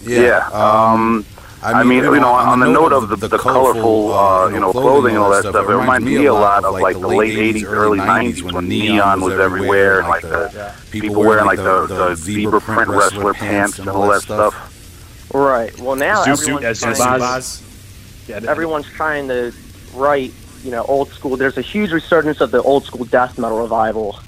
[0.01, 0.49] Yeah.
[0.51, 1.26] Um,
[1.61, 5.16] I mean, you know, on the note of the, the colorful, uh, you know, clothing
[5.16, 7.99] and all that stuff, it reminds me a lot of like the late '80s, early
[7.99, 12.89] '90s when neon was everywhere, and like the people wearing like the, the zebra print
[12.89, 14.72] wrestler pants and all that stuff.
[15.34, 15.77] Right.
[15.79, 17.61] Well, now Zoot- everyone's as trying, Zubaz.
[18.27, 19.51] Yeah, everyone's trying to
[19.93, 20.31] write,
[20.63, 21.36] you know, old school.
[21.38, 24.19] There's a huge resurgence of the old school death metal revival,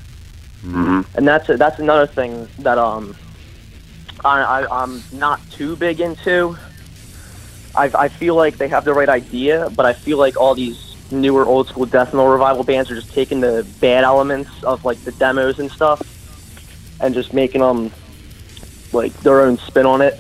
[0.61, 3.15] hmm and that's that's another thing that um
[4.23, 6.57] I, I I'm not too big into.
[7.75, 10.95] I I feel like they have the right idea, but I feel like all these
[11.11, 15.01] newer old school death metal revival bands are just taking the bad elements of like
[15.03, 16.01] the demos and stuff,
[16.99, 17.91] and just making them
[18.91, 20.19] like their own spin on it.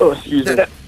[0.00, 0.54] Oh, excuse me.
[0.54, 0.70] That-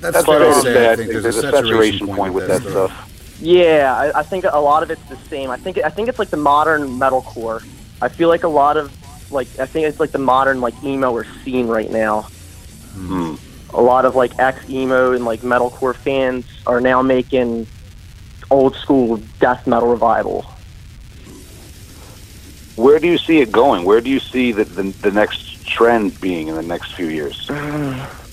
[0.00, 0.74] That's That's fair fair to to say.
[0.74, 0.92] say.
[0.92, 3.36] I think there's, a saturation point with that stuff.
[3.40, 5.50] Yeah, I, I think a lot of it's the same.
[5.50, 7.66] I think I think it's like the modern metalcore.
[8.00, 8.92] I feel like a lot of
[9.32, 12.22] like I think it's like the modern like emo or scene right now.
[12.92, 13.34] Hmm.
[13.70, 17.66] A lot of like ex emo and like metalcore fans are now making
[18.50, 20.42] old school death metal revival.
[22.76, 23.84] where do you see it going?
[23.84, 27.50] Where do you see the, the the next trend being in the next few years?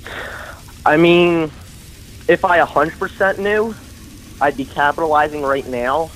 [0.86, 1.51] I mean,
[2.27, 3.73] if I 100% knew,
[4.39, 6.11] I'd be capitalizing right now,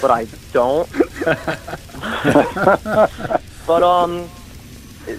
[0.00, 0.88] but I don't.
[3.66, 4.28] but um,
[5.06, 5.18] it,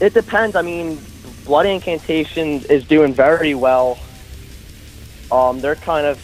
[0.00, 0.56] it depends.
[0.56, 0.98] I mean,
[1.44, 3.98] Blood Incantation is doing very well.
[5.30, 6.18] Um, they're kind of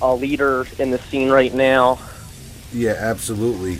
[0.00, 1.98] a leader in the scene right now.
[2.72, 3.78] Yeah, absolutely.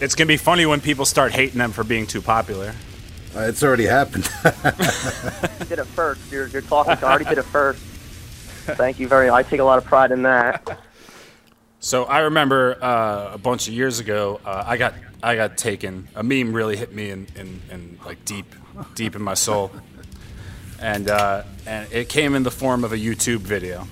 [0.00, 2.74] It's gonna be funny when people start hating them for being too popular.
[3.36, 4.24] Uh, it's already happened.
[4.44, 4.50] You
[5.66, 6.32] did it first.
[6.32, 6.92] You're, you're talking.
[6.92, 7.80] I already did it first.
[7.80, 9.30] Thank you very.
[9.30, 9.46] Much.
[9.46, 10.80] I take a lot of pride in that.
[11.80, 16.08] So I remember uh, a bunch of years ago, uh, I got I got taken.
[16.14, 18.46] A meme really hit me in, in, in like deep
[18.94, 19.70] deep in my soul,
[20.80, 23.86] and uh, and it came in the form of a YouTube video,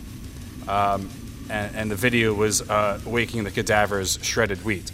[0.67, 1.11] um,
[1.51, 4.91] and, and the video was uh, waking the cadavers shredded wheat.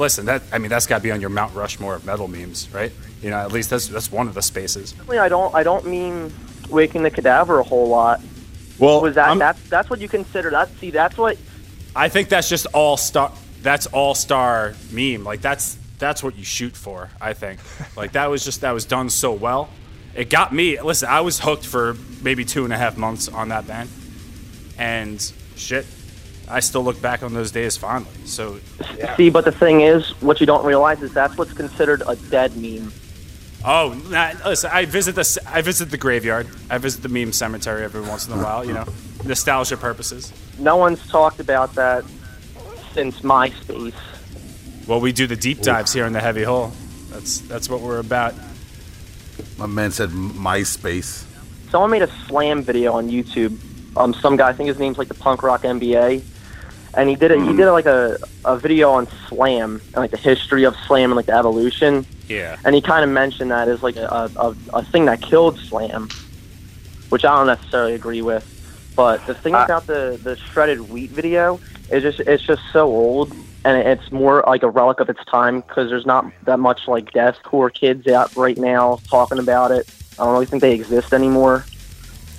[0.00, 2.70] Listen, that I mean that's got to be on your Mount Rushmore of metal memes,
[2.72, 2.90] right?
[3.20, 4.94] You know, at least that's that's one of the spaces.
[5.10, 5.54] I don't.
[5.54, 6.32] I don't mean
[6.70, 8.22] waking the cadaver a whole lot.
[8.78, 10.48] Well, Was that I'm- that's that's what you consider?
[10.50, 11.36] That see, that's what
[11.94, 13.30] I think that's just all star.
[13.60, 15.22] That's all star meme.
[15.22, 17.10] Like that's that's what you shoot for.
[17.20, 17.60] I think.
[17.96, 19.68] Like that was just that was done so well.
[20.14, 20.80] It got me.
[20.80, 23.90] Listen, I was hooked for maybe two and a half months on that band,
[24.78, 25.20] and
[25.56, 25.84] shit,
[26.50, 28.12] I still look back on those days fondly.
[28.24, 28.58] So
[29.16, 32.56] See, but the thing is, what you don't realize is that's what's considered a dead
[32.56, 32.92] meme.
[33.64, 34.70] Oh, nah, listen.
[34.72, 36.48] I visit the c- I visit the graveyard.
[36.70, 38.64] I visit the meme cemetery every once in a while.
[38.64, 38.86] You know,
[39.24, 40.32] nostalgia purposes.
[40.58, 42.04] No one's talked about that
[42.92, 43.92] since MySpace.
[44.86, 46.72] Well, we do the deep dives here in the heavy hole.
[47.10, 48.34] That's that's what we're about.
[49.58, 51.24] My man said MySpace.
[51.70, 53.58] Someone made a slam video on YouTube.
[53.96, 56.22] Um, some guy, I think his name's like the Punk Rock MBA,
[56.94, 57.38] and he did it.
[57.38, 57.56] He mm-hmm.
[57.56, 61.26] did like a, a video on slam and like the history of slam and like
[61.26, 62.06] the evolution.
[62.28, 62.58] Yeah.
[62.64, 66.08] and he kind of mentioned that as like a, a, a thing that killed slam,
[67.08, 68.46] which I don't necessarily agree with.
[68.96, 71.60] But the thing I- about the the shredded wheat video
[71.90, 73.32] is just it's just so old,
[73.64, 77.12] and it's more like a relic of its time because there's not that much like
[77.12, 79.88] deathcore kids out right now talking about it.
[80.18, 81.64] I don't really think they exist anymore.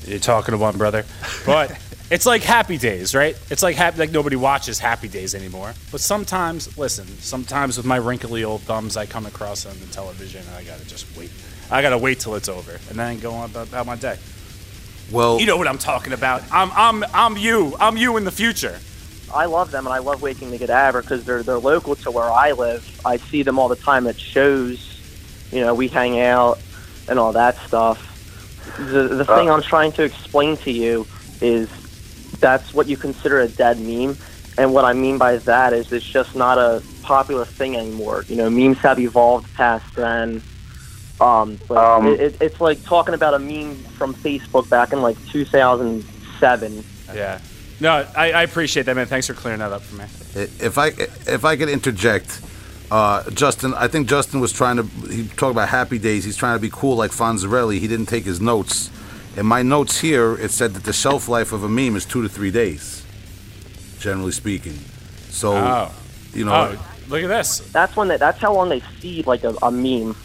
[0.05, 1.05] You're talking to one brother,
[1.45, 1.71] but
[2.11, 3.39] it's like Happy Days, right?
[3.49, 5.73] It's like happy, like nobody watches Happy Days anymore.
[5.91, 10.43] But sometimes, listen, sometimes with my wrinkly old thumbs, I come across on the television,
[10.45, 11.31] and I gotta just wait.
[11.71, 14.17] I gotta wait till it's over, and then go on about, about my day.
[15.09, 16.43] Well, You know what I'm talking about?
[16.51, 17.75] I'm, I'm, I'm you.
[17.79, 18.77] I'm you in the future.
[19.33, 22.29] I love them, and I love Waking the Cadaver because they're they're local to where
[22.29, 23.01] I live.
[23.05, 24.99] I see them all the time at shows.
[25.51, 26.59] You know, we hang out
[27.07, 28.09] and all that stuff.
[28.77, 31.07] The the uh, thing I'm trying to explain to you
[31.39, 31.69] is
[32.41, 34.17] that's what you consider a dead meme,
[34.57, 38.25] and what I mean by that is it's just not a popular thing anymore.
[38.27, 40.41] You know, memes have evolved past then.
[41.19, 45.01] Um, but Um, it, it, it's like talking about a meme from Facebook back in
[45.01, 46.83] like 2007.
[47.13, 47.39] Yeah.
[47.79, 49.07] No, I, I appreciate that, man.
[49.07, 50.03] Thanks for clearing that up for me.
[50.59, 52.41] if I if I could interject,
[52.91, 56.23] uh, Justin, I think Justin was trying to he talked about Happy Days.
[56.23, 57.79] He's trying to be cool like Fonzarelli.
[57.79, 58.91] He didn't take his notes.
[59.37, 62.21] In my notes here, it said that the shelf life of a meme is two
[62.21, 63.05] to three days,
[63.99, 64.77] generally speaking.
[65.29, 65.91] So, Oh.
[66.33, 67.59] you know, Oh, look at this.
[67.71, 70.15] that's when they, that's how long they feed like a, a meme.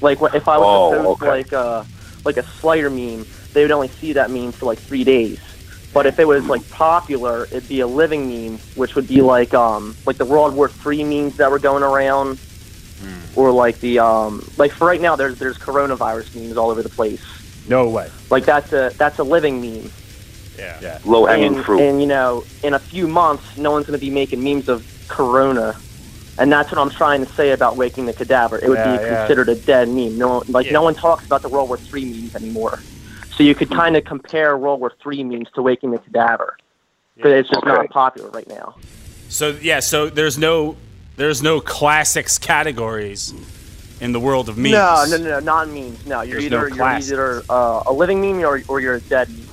[0.00, 1.30] Like if I was Oh, to post okay.
[1.30, 1.86] like a
[2.24, 5.40] like a Slayer meme, they would only see that meme for like three days.
[5.94, 9.52] But if it was like popular, it'd be a living meme, which would be like
[9.54, 12.38] um like the World War Three memes that were going around,
[13.36, 16.88] or like the um like for right now there's there's coronavirus memes all over the
[16.90, 17.22] place.
[17.68, 18.10] No way.
[18.30, 19.90] Like that's a that's a living meme.
[20.58, 20.78] Yeah.
[20.82, 20.98] Yeah.
[21.04, 21.80] Low hanging and, fruit.
[21.80, 24.84] and you know, in a few months, no one's going to be making memes of
[25.08, 25.76] Corona,
[26.38, 28.58] and that's what I'm trying to say about waking the cadaver.
[28.58, 29.18] It would Yeah, be yeah.
[29.18, 30.18] considered a dead meme.
[30.18, 30.72] No, like Yeah.
[30.72, 32.80] no one talks about the World War Three memes anymore.
[33.36, 36.56] So you could kind of compare World War Three memes to waking the cadaver,
[37.22, 37.70] but it's just Okay.
[37.72, 38.74] not popular right now.
[39.28, 40.76] So yeah, so there's no
[41.16, 43.32] there's no classics categories
[44.00, 44.72] in the world of memes.
[44.72, 46.06] No, no, no, no, not memes.
[46.06, 49.00] No, you're There's no either you're either uh, a living meme or, or you're a
[49.00, 49.46] dead meme.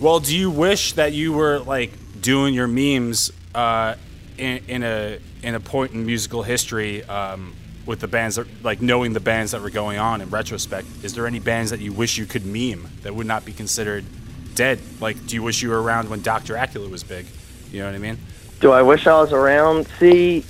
[0.00, 3.94] Well, do you wish that you were like doing your memes uh,
[4.36, 7.54] in, in a in a point in musical history um,
[7.86, 10.86] with the bands that like knowing the bands that were going on in retrospect?
[11.02, 14.04] Is there any bands that you wish you could meme that would not be considered
[14.54, 14.78] dead?
[15.00, 17.26] Like, do you wish you were around when Doctor Acula was big?
[17.72, 18.18] You know what I mean?
[18.60, 19.86] Do I wish I was around?
[19.98, 20.44] See,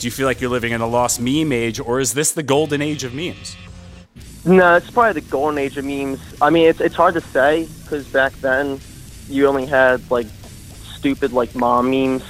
[0.00, 2.42] Do you feel like you're living in a lost meme age, or is this the
[2.42, 3.54] golden age of memes?
[4.46, 6.18] No, it's probably the golden age of memes.
[6.40, 8.80] I mean, it's it's hard to say because back then
[9.28, 10.26] you only had like
[10.84, 12.24] stupid like mom memes,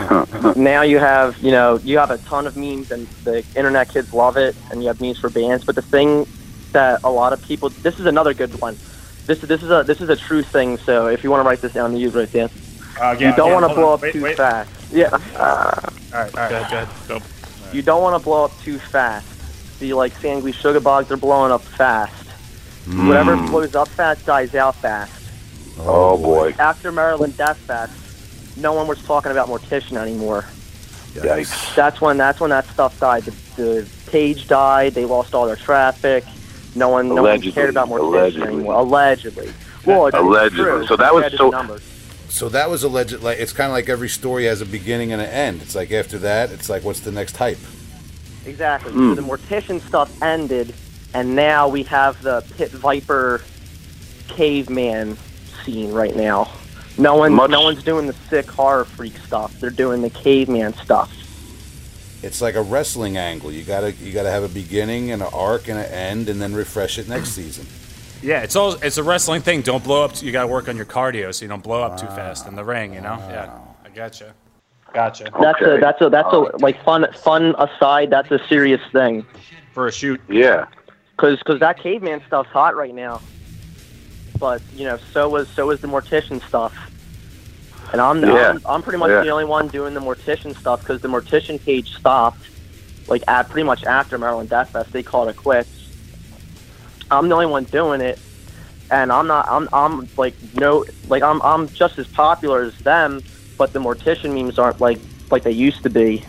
[0.56, 4.12] now you have you know you have a ton of memes and the internet kids
[4.12, 5.64] love it and you have memes for bands.
[5.64, 6.26] But the thing
[6.72, 8.76] that a lot of people this is another good one.
[9.26, 10.78] This this is a this is a true thing.
[10.78, 12.48] So if you want to write this down you write down
[13.00, 13.94] Uh, yeah, you don't yeah, want to blow on.
[13.94, 14.36] up Wait, too wait.
[14.36, 15.24] fast yeah All right,
[16.14, 16.32] all right.
[16.32, 16.88] Go ahead, go ahead.
[17.08, 17.20] Go.
[17.72, 19.26] you don't want to blow up too fast
[19.78, 22.12] see like Sanguisugaboggs are blowing up fast
[22.86, 25.12] whatever blows up fast dies out fast
[25.78, 26.54] Oh boy.
[26.58, 30.44] after Maryland Death Fest no one was talking about Mortician anymore
[31.14, 31.74] Yikes.
[31.74, 33.22] that's when that's when that stuff died.
[33.24, 34.94] The, the page died.
[34.94, 36.24] They lost all their traffic.
[36.74, 38.48] No one, no one cared about Mortician Allegedly.
[38.48, 38.74] anymore.
[38.74, 39.52] Allegedly.
[39.86, 40.64] Well, Allegedly.
[40.64, 40.86] True.
[40.88, 41.82] So that was so- numbers.
[42.34, 43.20] So that was alleged.
[43.20, 45.62] Like it's kind of like every story has a beginning and an end.
[45.62, 47.58] It's like after that, it's like what's the next hype?
[48.44, 48.90] Exactly.
[48.90, 49.14] Hmm.
[49.14, 50.74] So the Mortician stuff ended,
[51.14, 53.40] and now we have the Pit Viper
[54.26, 55.16] caveman
[55.62, 56.50] scene right now.
[56.98, 59.60] No one, Much- no one's doing the sick horror freak stuff.
[59.60, 61.12] They're doing the caveman stuff.
[62.24, 63.52] It's like a wrestling angle.
[63.52, 66.52] You gotta you gotta have a beginning and an arc and an end, and then
[66.52, 67.64] refresh it next season.
[68.24, 69.60] Yeah, it's all it's a wrestling thing.
[69.60, 70.22] Don't blow up.
[70.22, 72.54] You got to work on your cardio so you don't blow up too fast in
[72.56, 72.94] the ring.
[72.94, 73.16] You know?
[73.28, 74.34] Yeah, I gotcha.
[74.94, 75.24] Gotcha.
[75.40, 75.76] That's Okay.
[75.76, 78.08] a that's a that's a like fun fun aside.
[78.10, 79.26] That's a serious thing.
[79.74, 80.20] For a shoot.
[80.28, 80.66] Yeah.
[81.16, 83.20] Cause, cause that caveman stuff's hot right now.
[84.38, 86.74] But you know, so was so was the mortician stuff.
[87.92, 88.50] And I'm Yeah.
[88.50, 89.20] I'm, I'm pretty much Yeah.
[89.22, 92.46] the only one doing the mortician stuff because the mortician cage stopped,
[93.06, 94.92] like at pretty much after Maryland Death Fest.
[94.92, 95.68] They called it quits.
[97.14, 98.18] I'm the only one doing it,
[98.90, 99.46] and I'm not.
[99.48, 103.22] I'm I'm like no like I'm I'm just as popular as them,
[103.56, 104.98] but the mortician memes aren't like
[105.30, 106.24] like they used to be.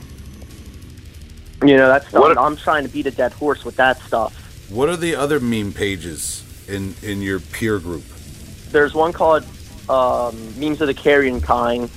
[1.63, 4.33] You know, that's What I'm, trying to beat a dead horse with that stuff.
[4.69, 8.03] What are the other meme pages in in your peer group?
[8.71, 9.45] there's one called
[9.88, 11.89] um, Memes of the Carrion Kind.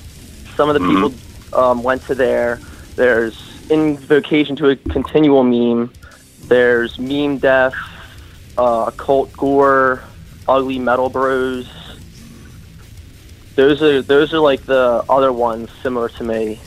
[0.55, 1.11] Some of the Mhm.
[1.11, 2.59] people um, went to there.
[2.95, 3.37] There's
[3.69, 5.91] Invocation to a Continual Meme.
[6.47, 7.73] There's Meme Death,
[8.59, 10.03] uh, Occult Gore,
[10.47, 11.67] Ugly Metal Bros.
[13.55, 16.59] Those are those are like the other ones similar to me.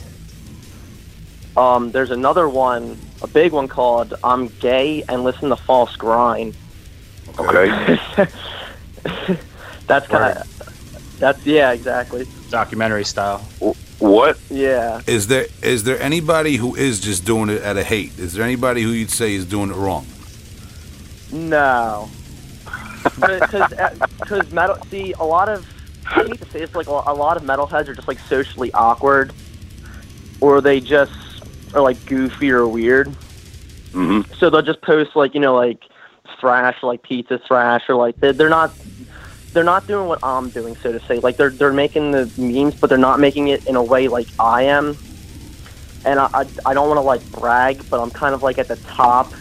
[1.55, 6.55] Um, there's another one, a big one called "I'm Gay and Listen to False Grind."
[7.37, 7.99] Okay.
[9.87, 11.17] That's kind of.
[11.19, 12.27] That's yeah, exactly.
[12.49, 13.39] Documentary style.
[13.99, 14.39] What?
[14.49, 15.01] Yeah.
[15.05, 18.17] Is there is there anybody who is just doing it at a hate?
[18.17, 20.07] Is there anybody who you'd say is doing it wrong?
[21.33, 22.11] No.
[23.19, 24.77] Because metal.
[24.91, 25.65] See, a lot of.
[26.05, 28.71] I hate to say it's like a a lot of metalheads are just like socially
[28.73, 29.33] awkward,
[30.41, 31.11] or they just
[31.73, 33.15] are like goofy or weird.
[33.93, 35.83] hmm So they'll just post like you know like
[36.39, 38.77] thrash, like pizza thrash, or like they're, they're not.
[39.53, 41.19] They're not doing what I'm doing, so to say.
[41.19, 44.31] Like they're they're making the memes, but they're not making it in a way like
[44.39, 44.99] I am.
[46.03, 48.67] And I I, I don't want to like brag, but I'm kind of like at
[48.67, 49.33] the top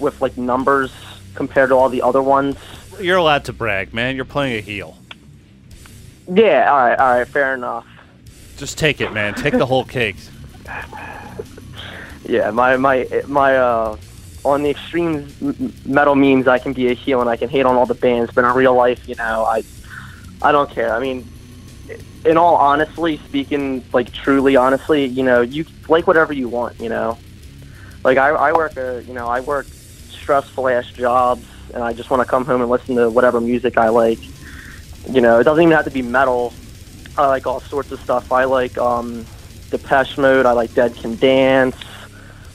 [0.00, 0.90] with like numbers
[1.38, 2.56] compared to all the other ones.
[3.00, 4.16] You're allowed to brag, man.
[4.16, 4.98] You're playing a heel.
[6.26, 7.86] Yeah, all right, all right, fair enough.
[8.56, 9.34] Just take it, man.
[9.34, 10.16] Take the whole cake.
[12.26, 13.96] Yeah, my my my uh
[14.44, 15.32] on the extreme
[15.86, 18.32] metal means I can be a heel and I can hate on all the bands,
[18.34, 19.62] but in real life, you know, I
[20.42, 20.92] I don't care.
[20.92, 21.26] I mean,
[22.24, 26.88] in all honestly, speaking like truly honestly, you know, you like whatever you want, you
[26.88, 27.16] know.
[28.02, 29.66] Like I I work a you know I work
[30.28, 33.78] stressful ass jobs, and I just want to come home and listen to whatever music
[33.78, 34.18] I like.
[35.08, 36.52] You know, it doesn't even have to be metal.
[37.16, 38.30] I like all sorts of stuff.
[38.30, 39.24] I like um,
[39.70, 40.44] Depeche Mode.
[40.44, 41.82] I like Dead Can Dance.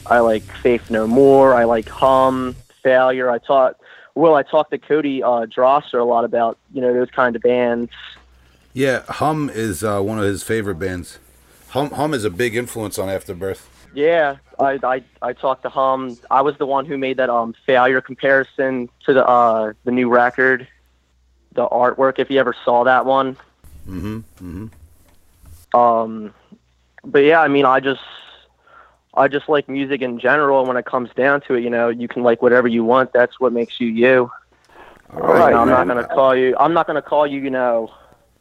[0.06, 1.52] I like Faith No More.
[1.52, 2.54] I like Hum,
[2.84, 3.28] Failure.
[3.28, 3.76] I taught,
[4.14, 7.42] well, I talked to Cody uh, Drosser a lot about, you know, those kind of
[7.42, 7.90] bands.
[8.72, 11.18] Yeah, Hum is uh, one of his favorite bands.
[11.70, 13.68] Hum Hum is a big influence on Afterbirth.
[13.92, 16.16] Yeah, I, I, I talked to Hum.
[16.30, 20.08] I was the one who made that um, Failure comparison to the uh, the new
[20.08, 20.66] record,
[21.52, 22.18] the artwork.
[22.18, 23.36] If you ever saw that one,
[23.88, 24.16] Mm-hmm.
[24.16, 25.76] Mm-hmm.
[25.78, 26.34] Um,
[27.04, 28.00] but yeah, I mean, I just,
[29.14, 30.60] I just like music in general.
[30.60, 33.12] And when it comes down to it, you know, you can like whatever you want.
[33.12, 34.30] That's what makes you you.
[35.12, 35.28] All right.
[35.28, 35.96] You right, know, I'm man.
[35.96, 36.56] not gonna call you.
[36.58, 37.40] I'm not gonna call you.
[37.40, 37.92] You know,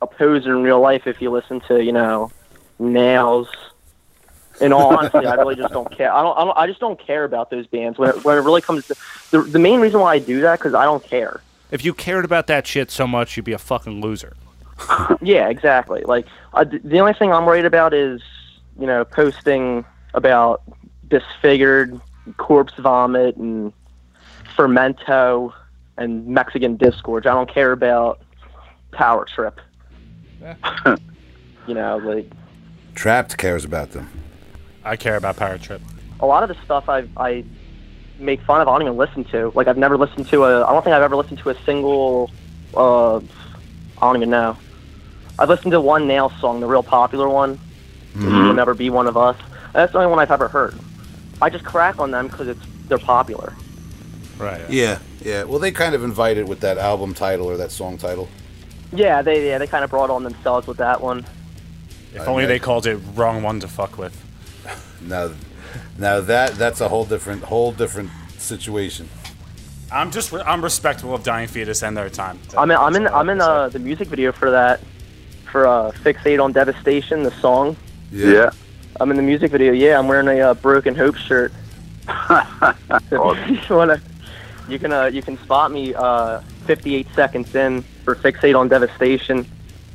[0.01, 2.31] a poser in real life if you listen to you know,
[2.79, 3.49] Nails.
[4.61, 6.13] In all honesty, I really just don't care.
[6.13, 6.57] I don't, I don't.
[6.57, 8.95] I just don't care about those bands when it, when it really comes to
[9.31, 11.41] the the main reason why I do that because I don't care.
[11.71, 14.35] If you cared about that shit so much, you'd be a fucking loser.
[15.21, 16.03] Yeah, exactly.
[16.03, 18.21] Like I, the only thing I'm worried about is
[18.79, 20.61] you know posting about
[21.07, 21.99] disfigured
[22.37, 23.71] corpse vomit and
[24.57, 25.53] fermento
[25.97, 27.25] and Mexican disgorge.
[27.25, 28.21] I don't care about
[28.91, 29.59] power trip.
[31.67, 32.29] you know, like
[32.95, 34.09] Trapt cares about them.
[34.83, 35.81] I care about Power Trip.
[36.19, 37.43] A lot of the stuff I I
[38.19, 39.51] make fun of, I don't even listen to.
[39.55, 40.65] Like I've never listened to a.
[40.65, 42.31] I don't think I've ever listened to a single.
[42.75, 43.21] Uh, I
[44.01, 44.57] don't even know.
[45.39, 47.59] I've listened to one Nail song, the real popular one.
[48.15, 49.35] You will never be one of us.
[49.73, 50.75] That's the only one I've ever heard.
[51.41, 53.53] I just crack on them because it's they're popular.
[54.37, 54.69] Right.
[54.69, 55.43] Yeah, yeah.
[55.43, 58.29] Well, they kind of invited with that album title or that song title.
[58.91, 61.25] Yeah, they yeah they kind of brought on themselves with that one.
[62.13, 64.22] If only they called it wrong one to fuck with.
[65.07, 65.31] Now,
[65.97, 69.09] now that that's a whole different whole different situation.
[69.91, 72.39] I'm just re- I'm respectful of Dying Fetus and their time.
[72.57, 74.79] I'm in I'm in I I'm in uh, the music video for that
[75.51, 77.75] for uh, Fixate on Devastation, the song.
[78.11, 78.49] Yeah.
[78.99, 79.71] I'm in the music video.
[79.71, 81.53] Yeah, I'm wearing a uh, Broken Hope shirt.
[83.09, 84.01] So if you wanna,
[84.67, 89.45] you can uh, you can spot me uh, 58 seconds in for Fixate on Devastation.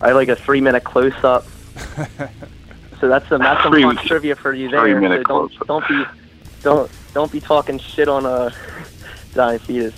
[0.01, 1.47] I have like a three minute close up.
[3.01, 4.81] so that's some that's some fun trivia for you there.
[4.83, 5.67] three-minute so don't close-up.
[5.67, 6.05] don't be
[6.63, 8.53] don't don't be talking shit on a
[9.35, 9.95] Dying Fetus.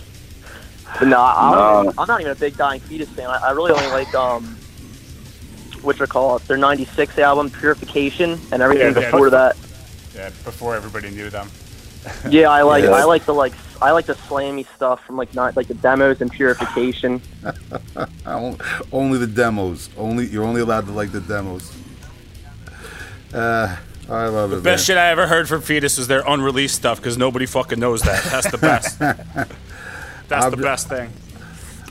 [0.98, 1.92] But no, I, No.
[1.98, 3.26] I'm not even a big Dying Fetus fan.
[3.30, 4.44] I, I really only like um,
[5.82, 9.10] what you call it, their '96 album Purification, and everything Yeah, yeah.
[9.10, 9.56] before that.
[10.14, 11.48] Yeah, before everybody knew them.
[12.30, 12.92] Yeah, I like Yeah.
[12.92, 16.20] I like the like I like the slammy stuff from like not like the demos
[16.22, 17.20] and Purification.
[18.92, 19.90] Only the demos.
[19.98, 21.70] Only you're only allowed to like the demos.
[23.32, 23.76] Uh,
[24.08, 24.56] I love it.
[24.56, 24.96] The best man.
[24.96, 28.24] shit I ever heard from Fetus was their unreleased stuff because nobody fucking knows that.
[28.24, 28.98] That's the best.
[30.28, 31.10] That's I'm the best thing.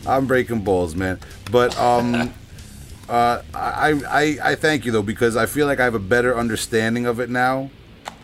[0.05, 1.19] I'm breaking balls, man.
[1.51, 2.33] But um,
[3.09, 6.37] uh, I, I I thank you though because I feel like I have a better
[6.37, 7.69] understanding of it now,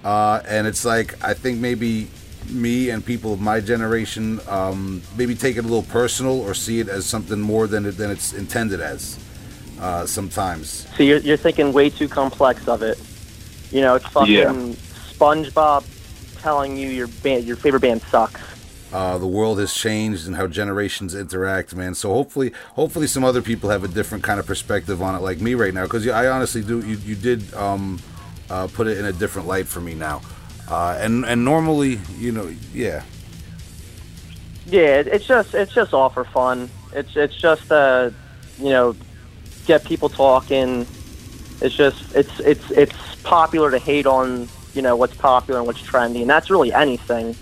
[0.03, 2.07] uh, and it's like I think maybe
[2.49, 6.79] me and people of my generation um, maybe take it a little personal or see
[6.79, 9.19] it as something more than it than it's intended as.
[9.79, 10.87] Uh, sometimes.
[10.95, 12.97] So you're you're thinking way too complex of it.
[13.71, 14.75] You know, it's fucking Yeah.
[15.13, 15.83] SpongeBob
[16.41, 18.39] telling you your band your favorite band sucks.
[18.93, 21.93] uh, the world has changed and how generations interact, man.
[21.95, 25.41] So hopefully, hopefully, some other people have a different kind of perspective on it, like
[25.41, 25.83] me right now.
[25.83, 27.99] Because I honestly do, you, you did um,
[28.49, 30.21] uh, put it in a different light for me now.
[30.69, 33.03] Uh, and and normally, you know, yeah,
[34.67, 36.69] Yeah, it's just it's just all for fun.
[36.93, 38.11] It's it's just uh,
[38.57, 38.95] you know,
[39.65, 40.87] get people talking.
[41.61, 45.81] It's just it's it's it's popular to hate on you know what's popular and what's
[45.81, 47.35] trendy, and that's really anything.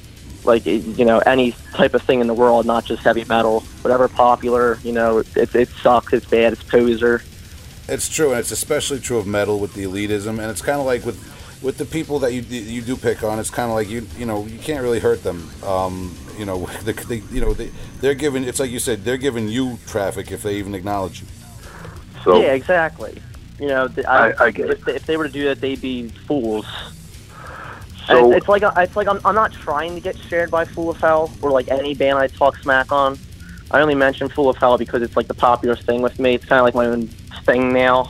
[0.43, 3.61] Like you know, any type of thing in the world, not just heavy metal.
[3.81, 6.11] Whatever popular, you know, it it, sucks.
[6.13, 6.53] It's bad.
[6.53, 7.21] It's poser.
[7.87, 10.39] it's true, and it's especially true of metal with the elitism.
[10.39, 11.17] And it's kind of like with
[11.63, 13.39] with the people that you you do pick on.
[13.39, 15.49] It's kind of like you you know you can't really hurt them.
[15.63, 17.71] Um, you know, they, they, you know they,
[18.01, 18.43] they're giving.
[18.43, 21.27] It's like you said, they're giving you traffic if they even acknowledge you.
[22.23, 23.21] So yeah, exactly.
[23.59, 25.61] You know, th- I, I- I get if, they, if they were to do that,
[25.61, 26.65] they'd be fools.
[28.07, 30.89] So- it's, it's like it's like I'm, I'm not trying to get shared by Full
[30.89, 33.17] of Hell or like any band I talk smack on.
[33.71, 36.35] I only mention Full of Hell because it's like the popular thing with me.
[36.35, 37.07] It's kind of like my own
[37.45, 38.05] thing now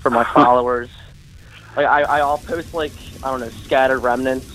[0.00, 0.88] for my followers.
[1.76, 4.46] Like I, I- I'll post like I don't know scattered remnants,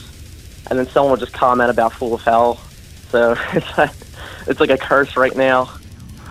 [0.69, 2.59] and then someone will just comment about Full of Hell.
[3.11, 3.91] So it's like,
[4.47, 5.69] it's like a curse right now.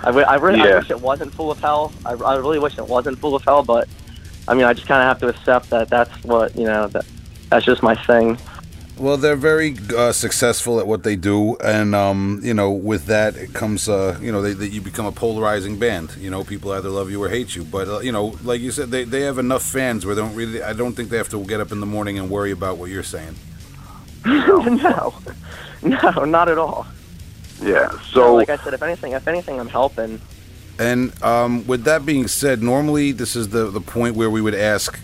[0.03, 0.79] I, w- I, really, I Yeah.
[0.79, 1.93] wish it wasn't Full of Hell.
[2.05, 3.89] I, I really wish it wasn't Full of Hell, but
[4.49, 6.89] I mean, I just kind of have to accept that that's what you know.
[6.89, 7.05] That
[7.51, 8.39] that's just my thing.
[8.99, 13.37] Well, they're very uh, successful at what they do, and um, you know, with that
[13.37, 16.15] it comes, uh, you know, they, they, you become a polarizing band.
[16.19, 17.65] You know, people either love you or hate you.
[17.65, 20.35] But uh, you know, like you said, they, they have enough fans where they don't
[20.35, 20.63] really.
[20.63, 22.91] I don't think they have to get up in the morning and worry about what
[22.91, 23.37] you're saying.
[24.27, 25.15] no,
[25.83, 26.87] no, not at all.
[27.61, 27.91] Yeah.
[27.91, 30.21] So, So like I said, if anything, if anything, I'm helping.
[30.79, 34.55] And um, with that being said, normally this is the the point where we would
[34.55, 34.99] ask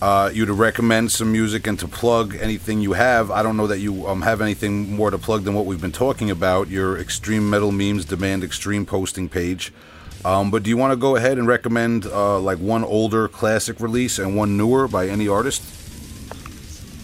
[0.00, 3.30] uh, you to recommend some music and to plug anything you have.
[3.30, 5.92] I don't know that you um, have anything more to plug than what we've been
[5.92, 6.68] talking about.
[6.68, 9.72] Your Extreme Metal Memes Demand Extreme posting page.
[10.24, 13.80] Um, but do you want to go ahead and recommend uh, like one older classic
[13.80, 15.62] release and one newer by any artist?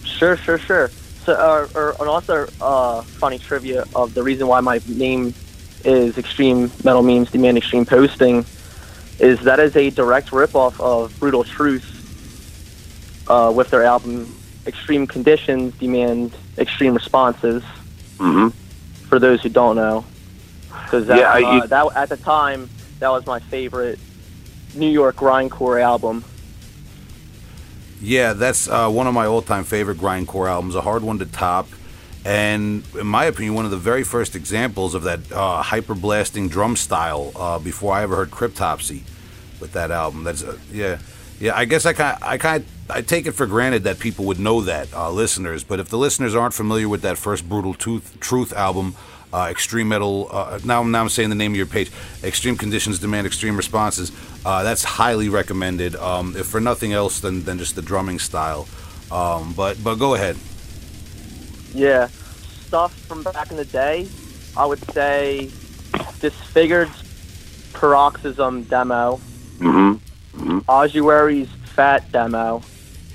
[0.05, 0.89] Sure, sure, sure.
[1.25, 5.33] So, uh, or, and also, uh, funny trivia of the reason why my name
[5.83, 8.45] is Extreme Metal Memes Demand Extreme Posting
[9.19, 14.35] is that is a direct ripoff of Brutal Truth uh, with their album
[14.67, 17.63] Extreme Conditions Demand Extreme Responses.
[18.17, 18.53] mhm.
[19.07, 20.03] For those who don't know,
[20.83, 22.69] because that, Yeah, uh, that at the time
[22.99, 23.99] that was my favorite
[24.73, 26.23] New York grindcore album.
[28.01, 30.75] Yeah, that's uh, one of my all-time favorite grindcore albums.
[30.75, 31.67] A hard one to top,
[32.23, 36.49] and in my opinion, one of the very first examples of that uh, hyper blasting
[36.49, 37.31] drum style.
[37.35, 39.03] Uh, before I ever heard Cryptopsy,
[39.59, 40.23] with that album.
[40.23, 40.99] That's uh, yeah,
[41.39, 41.55] yeah.
[41.55, 44.61] I guess I kind I kind I take it for granted that people would know
[44.61, 45.63] that, uh, listeners.
[45.63, 48.95] But if the listeners aren't familiar with that first Brutal Tooth, Truth album,
[49.35, 51.91] uh, Extreme Metal, uh, now, now I'm saying the name of your page,
[52.23, 54.11] Extreme Conditions Demand Extreme Responses,
[54.45, 58.65] uh, that's highly recommended, um, if for nothing else than, than just the drumming style.
[59.11, 60.37] Um, but, but go ahead.
[61.73, 62.07] Yeah,
[62.67, 64.07] stuff from back in the day.
[64.55, 65.49] I would say
[66.21, 66.89] Disfigured
[67.73, 69.19] Paroxysm demo,
[69.59, 70.59] Mm-hmm.
[70.67, 72.61] Ossuary's Fat demo.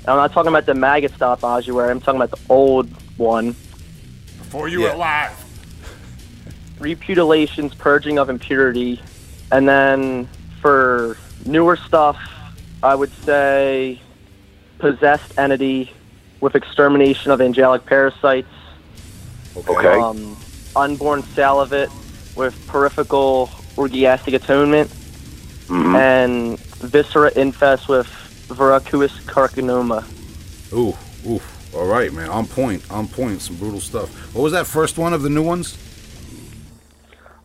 [0.07, 1.89] I'm not talking about the Maggot Stomp Ossuary.
[1.89, 3.47] I'm talking about the old one.
[4.37, 4.89] Before you Yeah.
[4.89, 5.40] were alive.
[6.81, 8.99] Reputilations, Purging of Impurity,
[9.51, 10.27] and then
[10.59, 11.15] for
[11.45, 12.17] newer stuff,
[12.81, 14.01] I would say
[14.79, 15.91] Possessed Entity
[16.39, 18.47] with Extermination of Angelic Parasites.
[19.67, 19.99] Okay.
[19.99, 20.37] um,
[20.75, 21.89] unborn salivate
[22.35, 24.89] with peripheral orgiastic atonement,
[25.67, 25.95] Mhm.
[25.97, 28.07] and viscera infest with
[28.47, 30.03] verrucous carcinoma.
[30.73, 30.95] Ooh,
[31.27, 31.41] ooh.
[31.75, 32.29] All right, man.
[32.29, 32.81] On point.
[32.89, 33.41] On point.
[33.41, 34.09] Some brutal stuff.
[34.33, 35.77] What was that first one of the new ones?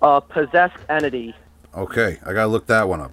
[0.02, 1.34] Uh, possessed entity,
[1.74, 3.12] Okay, I gotta look that one up.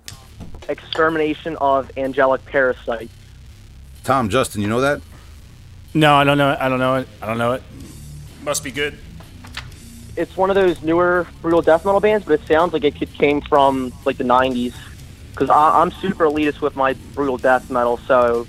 [0.70, 3.12] extermination of angelic parasites.
[4.04, 5.02] Tom, Justin, you know that?
[5.94, 6.60] No, I don't know it.
[6.60, 7.08] I don't know it.
[7.22, 7.64] I don't know it.
[8.44, 8.98] Must be good.
[10.16, 13.42] It's one of those newer brutal death metal bands, but it sounds like it came
[13.42, 14.74] from like the '90s.
[15.32, 18.46] Because I'm super elitist with my brutal death metal, so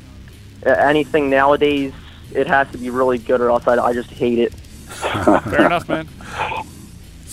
[0.67, 1.93] uh, anything nowadays,
[2.35, 4.53] it has to be really good, or else I, I just hate it.
[4.53, 6.09] Fair enough, man.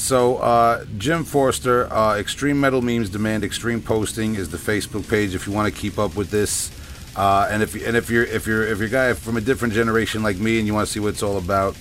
[0.02, 5.36] So, uh, Jim Forster, uh, Extreme Metal Memes Demand Extreme Posting is the Facebook page
[5.36, 6.72] if you want to keep up with this.
[7.16, 9.76] Uh, and if and if you're if you're if you're a guy from a different
[9.76, 11.78] generation like me and you want to see what it's all about,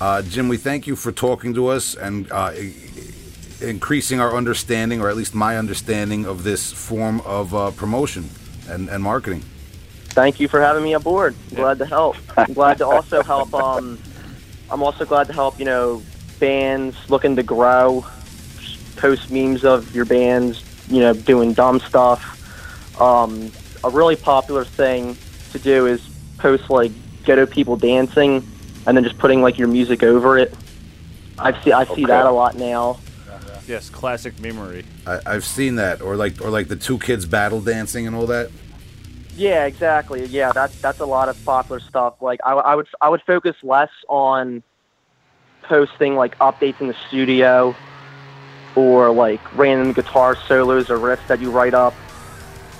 [0.00, 2.52] uh, Jim, we thank you for talking to us and uh,
[3.60, 8.30] increasing our understanding, or at least my understanding, of this form of uh, promotion
[8.70, 9.42] and, and marketing.
[10.16, 11.36] Thank you for having me aboard.
[11.54, 12.16] Glad to help.
[12.34, 13.52] I'm glad to also help.
[13.52, 13.98] Um,
[14.70, 15.58] I'm also glad to help.
[15.58, 16.02] You know,
[16.38, 18.04] bands looking to grow.
[18.96, 20.62] Post memes of your bands.
[20.88, 22.34] You know, doing dumb stuff.
[23.00, 23.52] Um,
[23.84, 25.16] a really popular thing
[25.52, 26.00] to do is
[26.38, 26.90] post like
[27.24, 28.46] ghetto people dancing,
[28.86, 30.54] and then just putting like your music over it.
[31.38, 31.72] I see.
[31.72, 32.04] I see Okay.
[32.06, 32.98] that a lot now.
[33.66, 34.86] Yes, classic memory.
[35.06, 38.26] I, I've seen that, or like or like the two kids battle dancing and all
[38.28, 38.50] that.
[39.36, 40.24] Yeah, exactly.
[40.24, 42.14] Yeah, that's that's a lot of popular stuff.
[42.22, 44.62] Like I, I would I would focus less on
[45.68, 47.74] posting like updates in the studio
[48.74, 51.94] or like random guitar solos or riffs that you write up.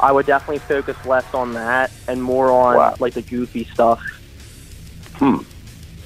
[0.01, 2.95] I would definitely focus less on that and more on Wow.
[3.01, 4.01] like the goofy stuff.
[5.21, 5.45] It's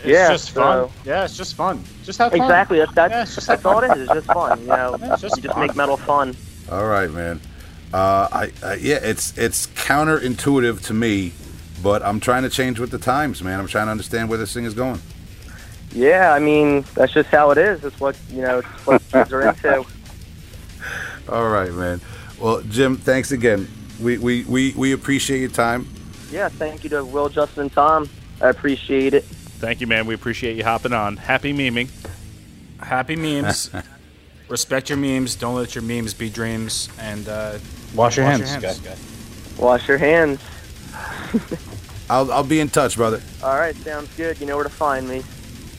[0.05, 0.89] Yeah, It's just fun.
[1.05, 1.85] Yeah, it's just fun.
[2.03, 2.41] Just have fun.
[2.41, 2.78] Exactly.
[2.78, 4.05] That's that's, Yeah, just that's all it is.
[4.05, 4.61] It's just fun.
[4.62, 5.66] You know, Yeah, just you just fun.
[5.66, 6.35] make metal fun.
[6.70, 7.41] All right, man.
[7.93, 11.33] Uh, I, I yeah, it's it's counterintuitive to me,
[11.83, 13.61] but I'm trying to change with the times, man.
[13.61, 15.01] I'm trying to understand where this thing is going.
[15.95, 17.84] Yeah, I mean that's just how it is.
[17.84, 18.59] It's what you know.
[18.61, 19.84] It's what kids are into.
[21.28, 22.01] All right, man.
[22.40, 23.68] Well, Jim, thanks again.
[24.01, 25.86] We we, we, we appreciate your time.
[26.30, 28.09] Yeah, thank you to Will, Justin, and Tom.
[28.40, 29.24] I appreciate it.
[29.24, 30.07] Thank you, man.
[30.07, 31.16] We appreciate you hopping on.
[31.18, 31.88] Happy meming.
[32.80, 33.70] Happy memes.
[34.49, 35.36] Respect your memes.
[35.36, 36.88] Don't let your memes be dreams.
[36.99, 37.59] And uh,
[37.95, 38.80] Wash your wash hands, your hands.
[38.80, 39.57] guys.
[39.59, 40.40] Wash your hands.
[42.11, 43.22] I'll I'll be in touch, brother.
[43.43, 44.40] All right, sounds good.
[44.40, 45.22] You know where to find me.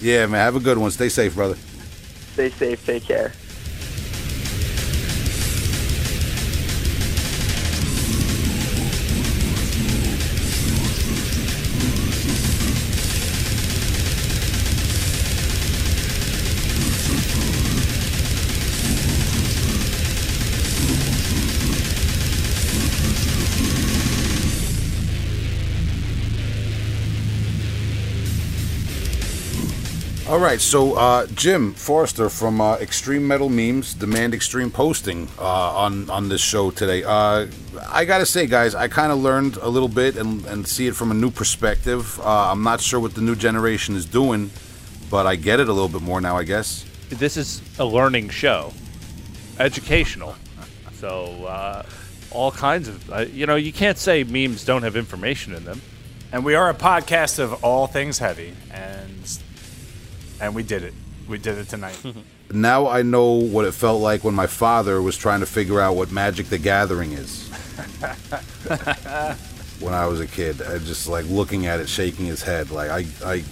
[0.04, 0.42] Yeah, man.
[0.42, 0.92] Have a good one.
[0.92, 1.56] Stay safe, brother.
[2.34, 2.86] Stay safe.
[2.86, 3.32] Take care.
[30.54, 36.08] Right, so uh, Jim Forrester from uh, Extreme Metal Memes Demand Extreme Posting uh, on
[36.12, 37.04] on this show today.
[37.04, 37.48] Uh,
[37.90, 40.96] I gotta say, guys, I kind of learned a little bit and, and see it
[40.96, 42.20] from a new perspective.
[42.20, 44.52] Uh, I'm not sure what the new generation is doing,
[45.10, 46.86] but I get it a little bit more now, I guess.
[47.10, 48.74] This is a learning show,
[49.58, 50.36] educational.
[51.00, 51.84] So, uh,
[52.30, 55.82] all kinds of, uh, you know, you can't say memes don't have information in them.
[56.32, 59.40] And we are a podcast of all things heavy, and
[60.44, 60.94] and we did it.
[61.28, 61.98] We did it tonight.
[62.52, 65.96] Now I know what it felt like when my father was trying to figure out
[65.96, 67.50] what Magic the Gathering is.
[69.80, 72.92] when I was a kid, I just like looking at it, shaking his head, like
[72.92, 73.44] I, I,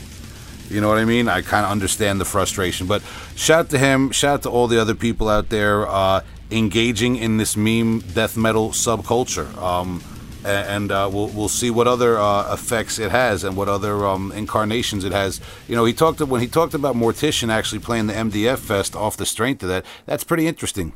[0.70, 1.30] you know what I mean?
[1.30, 2.86] I kind of understand the frustration.
[2.86, 3.02] But
[3.36, 6.22] shout to him, shout to all the other people out there uh,
[6.52, 9.52] engaging in this meme death metal subculture.
[9.58, 13.68] Um, a- and uh, we'll we'll see what other uh, effects it has and what
[13.68, 15.40] other um, incarnations it has.
[15.68, 19.18] You know, he talked when he talked about Mortician actually playing the MDF Fest off
[19.18, 19.86] the strength of that.
[20.06, 20.94] That's pretty interesting.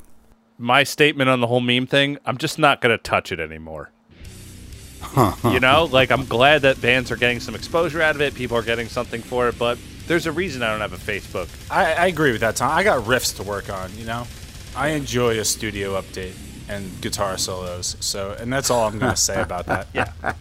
[0.58, 3.92] My statement on the whole meme thing, I'm just not going to touch it anymore.
[5.44, 8.58] you know, like I'm glad that bands are getting some exposure out of it, people
[8.58, 9.78] are getting something for it, but
[10.08, 11.50] there's a reason I don't have a Facebook.
[11.70, 12.72] I, I agree with that, Tom.
[12.72, 13.96] I got riffs to work on.
[13.98, 14.26] You know,
[14.76, 16.34] I enjoy a studio update
[16.68, 17.96] and guitar solos.
[18.00, 19.88] So, and that's all I'm going to say about that.
[19.94, 20.12] Yeah.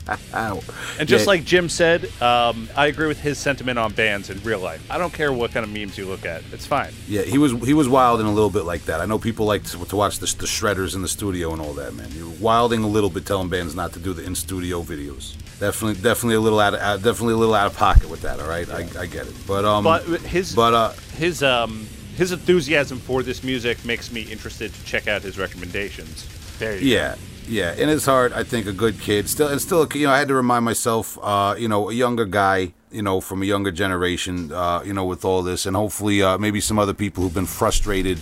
[0.98, 1.28] And just Yeah.
[1.30, 4.84] like Jim said, um, I agree with his sentiment on bands in real life.
[4.90, 6.92] I don't care what kind of memes you look at; it's fine.
[7.08, 9.00] Yeah, he was he was wilding a little bit like that.
[9.00, 11.72] I know people like to, to watch the, the shredders in the studio and all
[11.74, 11.94] that.
[11.94, 15.34] Man, you're wilding a little bit, telling bands not to do the in studio videos.
[15.60, 18.40] Definitely, definitely a little out of definitely a little out of pocket with that.
[18.40, 19.34] All right, I, I get it.
[19.46, 21.86] But um, But his but uh, his um
[22.16, 26.28] his enthusiasm for this music makes me interested to check out his recommendations.
[26.58, 27.16] There you yeah,
[27.48, 27.74] yeah.
[27.74, 29.28] In his heart, I think a good kid.
[29.28, 32.24] Still, and still, you know, I had to remind myself, uh, you know, a younger
[32.24, 36.22] guy, you know, from a younger generation, uh, you know, with all this, and hopefully,
[36.22, 38.18] uh, maybe some other people who've been frustrated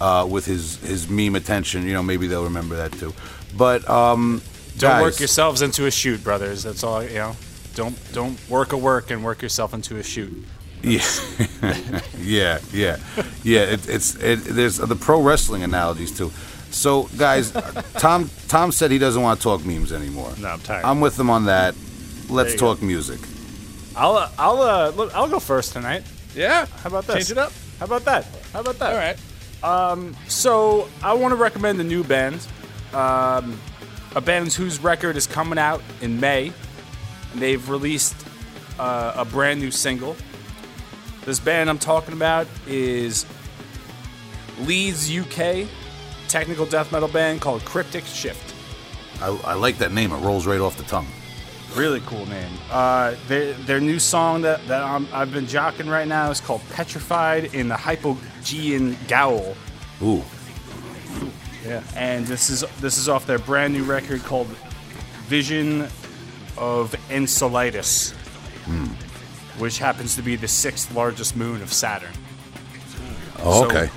[0.00, 3.14] uh, with his his meme attention, you know, maybe they'll remember that too.
[3.56, 4.42] But um.
[4.78, 6.62] Don't work yourselves into a shoot, brothers.
[6.62, 7.02] That's all.
[7.02, 7.36] You know.
[7.74, 10.44] Don't don't work a work and work yourself into a shoot.
[10.82, 11.02] Yeah,
[12.18, 12.96] yeah, yeah,
[13.42, 13.60] yeah.
[13.60, 16.30] It, it's it, there's the pro wrestling analogies too.
[16.70, 17.50] So, guys,
[17.94, 20.32] Tom Tom said he doesn't want to talk memes anymore.
[20.38, 20.84] No, I'm tired.
[20.84, 21.74] I'm with him on that.
[22.28, 23.20] Let's you talk music.
[23.96, 26.04] I'll uh, I'll uh, look, I'll go first tonight.
[26.34, 27.16] Yeah, How about this?
[27.16, 27.52] Change it up.
[27.78, 28.24] How about that?
[28.52, 28.92] How about that?
[28.92, 29.92] All right.
[29.92, 32.46] Um, So I want to recommend a new band,
[32.94, 33.58] um,
[34.14, 36.52] a band whose record is coming out in May.
[37.32, 38.14] And they've released
[38.78, 40.16] uh, a brand new single.
[41.24, 43.26] This band I'm talking about is
[44.60, 45.66] Leeds UK,
[46.28, 48.54] technical death metal band called Cryptic Shift.
[49.20, 50.12] I, I like that name.
[50.12, 51.06] It rolls right off the tongue.
[51.76, 52.50] Really cool name.
[52.70, 56.62] Uh, their, their new song that, that I'm, I've been jocking right now is called
[56.70, 59.54] Petrified in the Hypogean Gowl.
[60.02, 60.24] Ooh,
[61.64, 61.82] Yeah.
[61.94, 64.48] And this is this is off their brand new record called
[65.28, 65.86] Vision
[66.56, 68.14] of Enceladus,
[69.60, 72.12] which happens to be the sixth largest moon of Saturn.
[73.40, 73.90] oh, okay.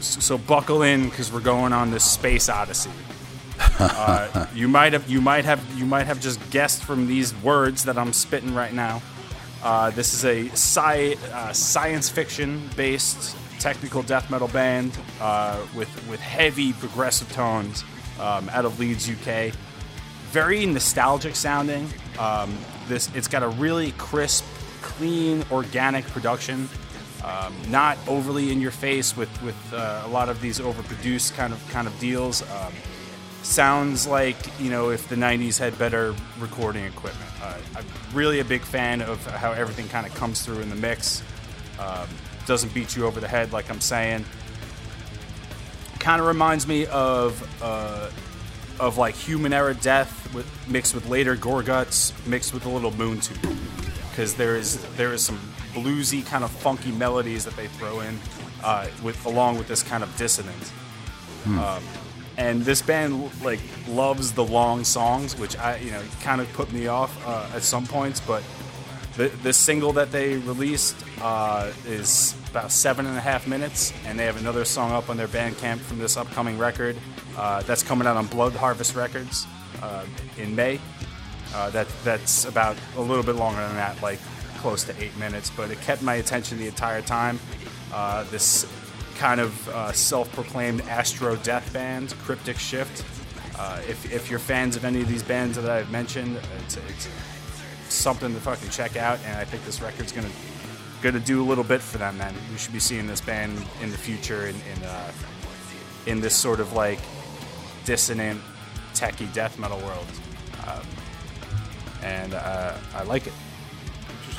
[0.00, 2.90] So, so buckle in because we're going on this space odyssey.
[3.80, 7.84] Uh, you might have you might have you might have just guessed from these words
[7.84, 9.02] that I'm spitting right now.
[9.62, 15.88] Uh, this is a sci- uh, science fiction based technical death metal band uh, with
[16.08, 17.84] with heavy progressive tones
[18.20, 19.52] um, out of Leeds, UK.
[20.30, 21.88] Very nostalgic sounding.
[22.18, 22.56] Um,
[22.88, 24.44] this it's got a really crisp,
[24.82, 26.68] clean, organic production.
[27.24, 31.52] Um, not overly in your face with with uh, a lot of these overproduced kind
[31.52, 32.42] of kind of deals.
[32.50, 32.72] Um,
[33.42, 38.44] sounds like you know if the 90s had better recording equipment uh, i'm really a
[38.44, 41.22] big fan of how everything kind of comes through in the mix
[41.78, 42.06] um,
[42.46, 44.24] doesn't beat you over the head like i'm saying
[45.98, 48.10] kind of reminds me of uh,
[48.80, 53.20] of like human era death with, mixed with later gorguts mixed with a little moon
[53.20, 53.56] tube
[54.18, 55.38] because there is there is some
[55.72, 58.18] bluesy kind of funky melodies that they throw in
[58.64, 60.72] uh, with along with this kind of dissonance
[61.46, 61.80] um,
[62.36, 66.72] and this band like loves the long songs, which I you know kind of put
[66.72, 68.20] me off uh, at some points.
[68.20, 68.42] But
[69.16, 74.18] the the single that they released uh, is about seven and a half minutes, and
[74.18, 76.96] they have another song up on their Bandcamp from this upcoming record
[77.36, 79.46] uh, that's coming out on Blood Harvest Records
[79.80, 80.04] uh,
[80.36, 80.80] in May.
[81.54, 84.18] Uh, that that's about a little bit longer than that, like
[84.58, 85.50] close to eight minutes.
[85.50, 87.38] But it kept my attention the entire time.
[87.92, 88.66] Uh, this
[89.16, 93.04] kind of uh, self-proclaimed Astro Death band, Cryptic Shift.
[93.58, 97.08] Uh, if, if you're fans of any of these bands that I've mentioned, it's, it's
[97.88, 99.18] something to fucking check out.
[99.24, 100.30] And I think this record's gonna
[101.02, 102.18] gonna do a little bit for them.
[102.18, 105.12] Man, we should be seeing this band in the future in in, uh,
[106.06, 107.00] in this sort of like
[107.84, 108.40] dissonant,
[108.94, 110.06] techie death metal world.
[110.66, 110.86] Um,
[112.02, 113.32] and uh, I like it.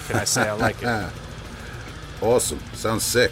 [0.07, 1.09] Can I say I like it?
[2.21, 2.59] Awesome.
[2.73, 3.31] Sounds sick.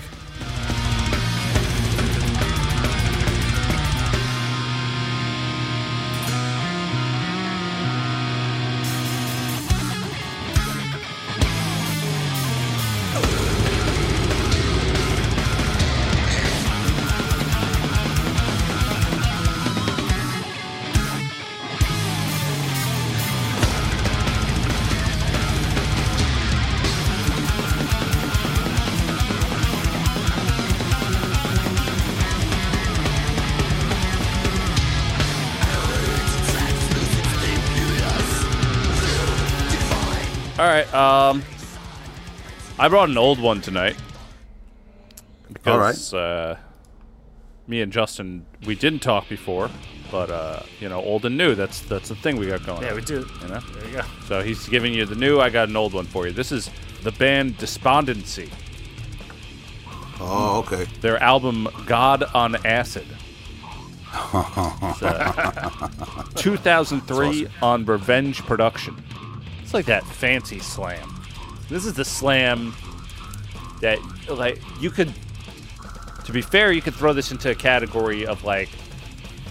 [40.78, 40.94] Right.
[40.94, 41.44] Um,
[42.80, 43.96] I brought an old one tonight.
[45.52, 46.58] Because, uh,
[47.68, 49.70] me and Justin, we didn't talk before,
[50.12, 51.56] but uh, you know, old and new.
[51.56, 52.82] That's that's the thing we got going.
[52.82, 53.28] Yeah, on, we do.
[53.42, 53.60] You know.
[53.60, 54.04] There you go.
[54.28, 55.40] So he's giving you the new.
[55.40, 56.34] I got an old one for you.
[56.34, 56.70] This is
[57.04, 58.50] the band Despondency.
[60.20, 60.86] Oh, okay.
[61.02, 63.08] Their album God on Acid.
[64.34, 65.90] It's, uh,
[66.36, 68.96] 2003 on Revenge Production.
[69.68, 71.22] It's like that fancy slam.
[71.68, 72.74] This is the slam
[73.82, 74.00] that,
[74.30, 75.14] like, you could.
[76.24, 78.70] To be fair, you could throw this into a category of like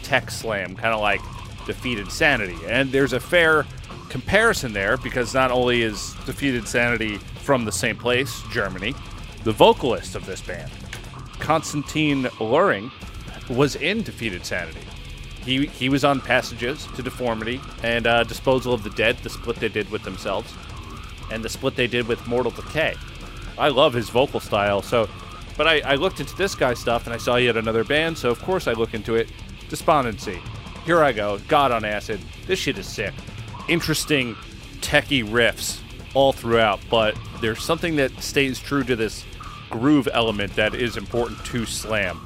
[0.03, 1.21] tech slam, kind of like
[1.67, 2.57] Defeated Sanity.
[2.67, 3.67] And there's a fair
[4.09, 8.95] comparison there because not only is Defeated Sanity from the same place, Germany,
[9.45, 10.73] the vocalist of this band,
[11.41, 12.91] Konstantin Lühring,
[13.55, 14.81] was in Defeated Sanity.
[15.47, 19.57] He, he was on Passages to Deformity and uh, Disposal of the Dead, the split
[19.57, 20.53] they did with themselves,
[21.31, 22.97] and the split they did with Mortal Decay.
[23.57, 25.09] I love his vocal style, so.
[25.57, 28.19] But I, I looked into this guy's stuff and I saw he had another band,
[28.19, 29.31] so of course I look into it.
[29.71, 30.39] Despondency.
[30.85, 31.39] Here I go.
[31.49, 32.21] God on Acid.
[32.47, 33.15] This shit is sick.
[33.69, 34.35] Interesting,
[34.81, 35.81] techie riffs
[36.13, 39.25] all throughout, but there's something that stays true to this
[39.71, 42.21] groove element that is important to Slam.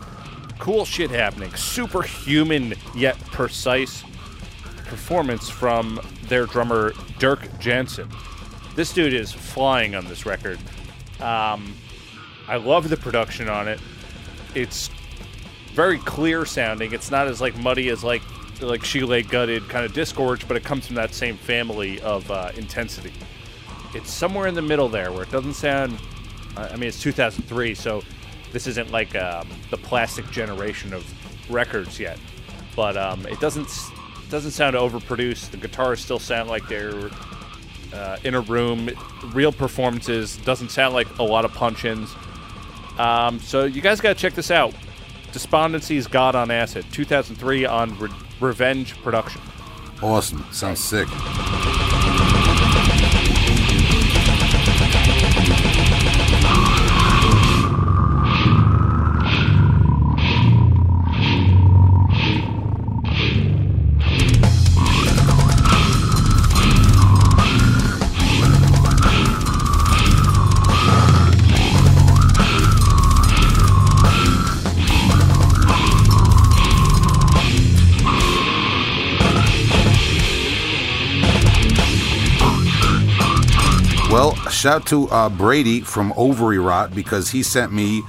[0.61, 1.53] Cool shit happening.
[1.55, 4.05] Superhuman yet precise
[4.85, 8.11] performance from their drummer Dirk Jansen.
[8.77, 10.59] This dude is flying on this record.
[11.19, 11.75] Um,
[12.47, 13.81] I love the production on it.
[14.55, 14.91] It's
[15.73, 16.93] very clear sounding.
[16.93, 18.23] It's not as like muddy as like
[18.61, 22.53] like Chile gutted kind of disgorge, but it comes from that same family of uh,
[22.57, 23.13] intensity.
[23.95, 25.99] It's somewhere in the middle there where it doesn't sound.
[26.55, 28.03] I mean, it's 2003, so
[28.53, 31.05] this isn't like um, the plastic generation of
[31.51, 32.19] records yet,
[32.77, 33.69] but um, it doesn't
[34.31, 35.51] doesn't sound overproduced.
[35.51, 37.11] The guitars still sound like they're
[37.93, 38.91] uh, in a room.
[39.33, 42.15] Real performances doesn't sound like a lot of punch-ins.
[42.99, 44.75] Um, so you guys got to check this out.
[45.33, 49.41] Despondency's God on Acid, 2003 on Re- Revenge Production.
[50.03, 50.45] Awesome.
[50.53, 51.09] Sounds sick.
[84.61, 88.03] Shout out to uh, Brady from Ovary Rot because he sent me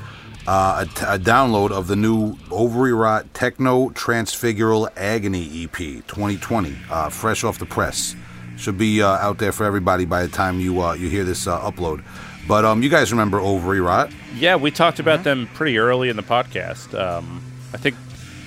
[0.45, 6.75] uh, a, t- a download of the new Ovary Rot Techno Transfigural Agony EP 2020,
[6.89, 8.17] uh, fresh off the press.
[8.57, 11.47] Should be uh, out there for everybody by the time you uh, you hear this
[11.47, 12.03] uh, upload.
[12.49, 14.11] But um, you guys remember Ovary Rot?
[14.35, 16.99] Yeah, we talked about them pretty early in the podcast.
[16.99, 17.41] Um,
[17.73, 17.95] I think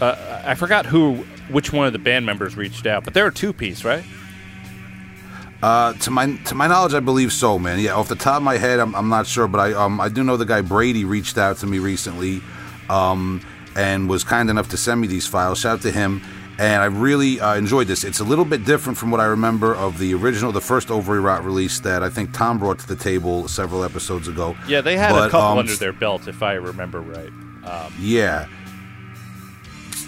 [0.03, 3.33] uh, I forgot who, which one of the band members reached out, but they're a
[3.33, 4.05] two-piece, right?
[5.65, 7.79] Uh, to my to my knowledge, I believe so, man.
[7.79, 10.11] Yeah, off the top of my head, I'm, I'm not sure, but I um I
[10.11, 12.43] do know the guy Brady reached out to me recently,
[12.91, 13.41] um,
[13.75, 15.61] and was kind enough to send me these files.
[15.61, 16.21] Shout out to him,
[16.59, 18.05] and I really uh, enjoyed this.
[18.05, 21.21] It's a little bit different from what I remember of the original, the first Ovary
[21.21, 24.55] Rot release that I think Tom brought to the table several episodes ago.
[24.69, 27.33] Yeah, they had But, a couple um, under their belt, if I remember right.
[27.65, 28.49] Um, Yeah.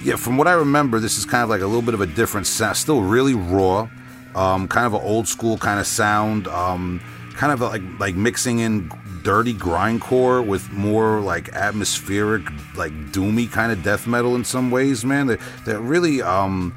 [0.02, 2.06] Yeah, from what I remember, this is kind of like a little bit of a
[2.06, 2.76] different sound.
[2.76, 3.88] Still really raw,
[4.36, 6.46] um, kind of an old school kind of sound.
[6.46, 7.00] Um,
[7.34, 8.90] kind of like like mixing in
[9.22, 12.44] dirty grindcore with more like atmospheric,
[12.76, 15.04] like doomy kind of death metal in some ways.
[15.04, 16.22] Man, that that really.
[16.22, 16.74] Um,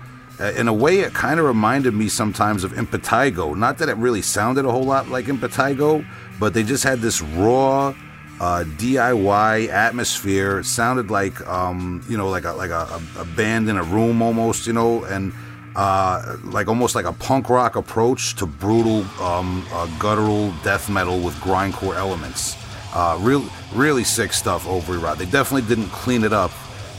[0.56, 3.58] in a way, it kind of reminded me sometimes of Impetigo.
[3.58, 6.06] Not that it really sounded a whole lot like Impetigo,
[6.40, 7.94] but they just had this raw,
[8.40, 10.60] uh, DIY atmosphere.
[10.60, 14.22] It sounded like um, you know, like a like a, a band in a room
[14.22, 15.34] almost, you know, and
[15.80, 21.22] uh, like almost like a punk rock approach to brutal, um, uh, guttural death metal
[21.22, 22.58] with grindcore elements.
[22.94, 25.18] Uh, real, really sick stuff Ovary Rot.
[25.18, 26.52] They definitely didn't clean it up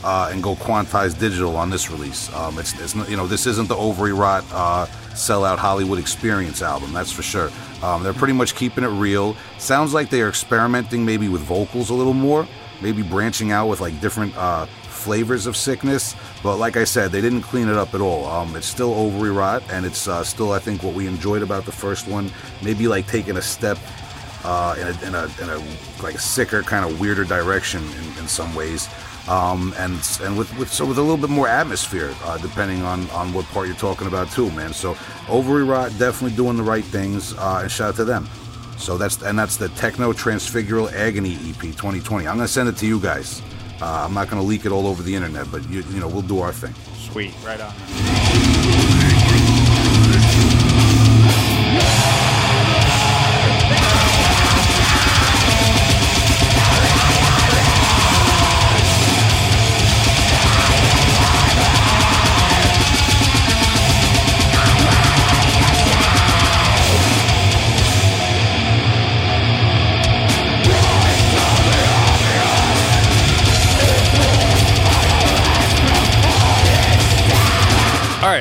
[0.02, 2.32] uh, and go quantize digital on this release.
[2.32, 6.94] Um, it's, it's you know this isn't the Ovary Rot uh, sellout Hollywood experience album.
[6.94, 7.50] That's for sure.
[7.82, 9.36] Um, they're pretty much keeping it real.
[9.58, 12.48] Sounds like they are experimenting maybe with vocals a little more,
[12.80, 14.66] maybe branching out with like different uh,
[15.00, 16.14] flavors of sickness.
[16.42, 18.26] But like I said, they didn't clean it up at all.
[18.26, 21.64] Um, it's still Ovary Rot, and it's uh, still I think what we enjoyed about
[21.64, 22.30] the first one.
[22.62, 23.78] Maybe like taking a step
[24.44, 28.18] uh, in, a, in, a, in a like a sicker kind of weirder direction in,
[28.18, 28.88] in some ways,
[29.28, 33.08] um, and and with, with so with a little bit more atmosphere, uh, depending on
[33.10, 34.72] on what part you're talking about too, man.
[34.72, 34.96] So
[35.28, 38.28] Ovary Rot definitely doing the right things, uh, and shout out to them.
[38.78, 42.26] So that's and that's the Techno Transfigural Agony EP 2020.
[42.26, 43.42] I'm gonna send it to you guys.
[43.80, 46.22] Uh, I'm not gonna leak it all over the internet, but you, you know we'll
[46.22, 46.74] do our thing.
[47.10, 47.34] Sweet.
[47.44, 48.69] Right on.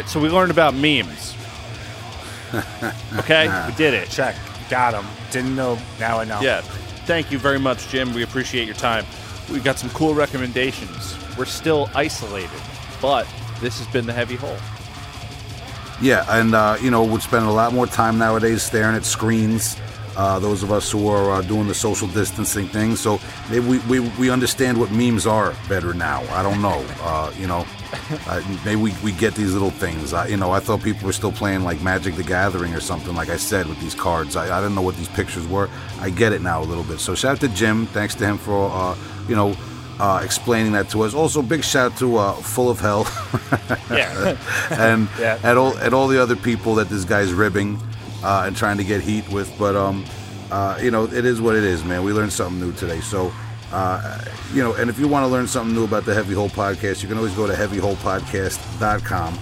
[0.09, 1.35] So we learned about memes.
[3.19, 4.09] Okay, we did it.
[4.09, 4.35] Check.
[4.69, 5.05] Got him.
[5.31, 5.77] Didn't know.
[5.99, 6.41] Now I know.
[6.41, 6.61] Yeah.
[7.05, 8.13] Thank you very much, Jim.
[8.13, 9.05] We appreciate your time.
[9.51, 11.15] We've got some cool recommendations.
[11.37, 12.61] We're still isolated,
[13.01, 13.27] but
[13.61, 14.57] this has been the heavy hole.
[16.01, 19.75] Yeah, and uh, you know, we spend a lot more time nowadays staring at screens.
[20.19, 23.17] Uh, those of us who are uh, doing the social distancing thing, so
[23.49, 26.19] maybe we, we, we understand what memes are better now.
[26.39, 26.85] I don't know.
[27.01, 27.65] Uh, you know,
[28.27, 30.11] uh, maybe we, we get these little things.
[30.11, 33.15] I, you know, I thought people were still playing like Magic the Gathering or something.
[33.15, 35.69] Like I said, with these cards, I, I didn't know what these pictures were.
[36.01, 36.99] I get it now a little bit.
[36.99, 37.85] So shout out to Jim.
[37.85, 38.97] Thanks to him for uh,
[39.29, 39.55] you know.
[40.01, 41.13] Uh, explaining that to us.
[41.13, 43.05] Also, big shout out to uh, Full of Hell,
[43.91, 44.37] Yeah.
[44.71, 45.37] and Yeah.
[45.43, 47.77] at all at all the other people that this guy's ribbing
[48.23, 49.53] uh, and trying to get heat with.
[49.57, 50.05] But um,
[50.51, 52.03] uh, you know, it is what it is, man.
[52.03, 53.01] We learned something new today.
[53.01, 53.31] So,
[53.71, 54.23] uh,
[54.53, 57.01] you know, and if you want to learn something new about the Heavy Hole Podcast,
[57.01, 59.39] you can always go to heavyholepodcast.com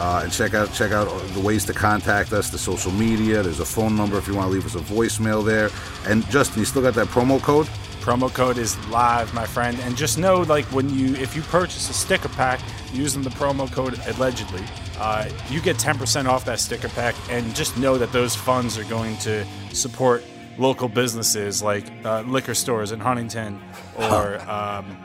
[0.00, 3.42] uh, and check out check out the ways to contact us, the social media.
[3.42, 5.70] There's a phone number if you want to leave us a voicemail there.
[6.06, 7.66] And Justin, you still got that promo code?
[8.00, 9.78] Promo code is live, my friend.
[9.80, 12.60] And just know, like, when you if you purchase a sticker pack
[12.92, 14.62] using the promo code allegedly,
[14.98, 17.14] uh, you get 10% off that sticker pack.
[17.30, 20.24] And just know that those funds are going to support
[20.58, 23.60] local businesses like uh, liquor stores in Huntington,
[23.96, 24.96] or um,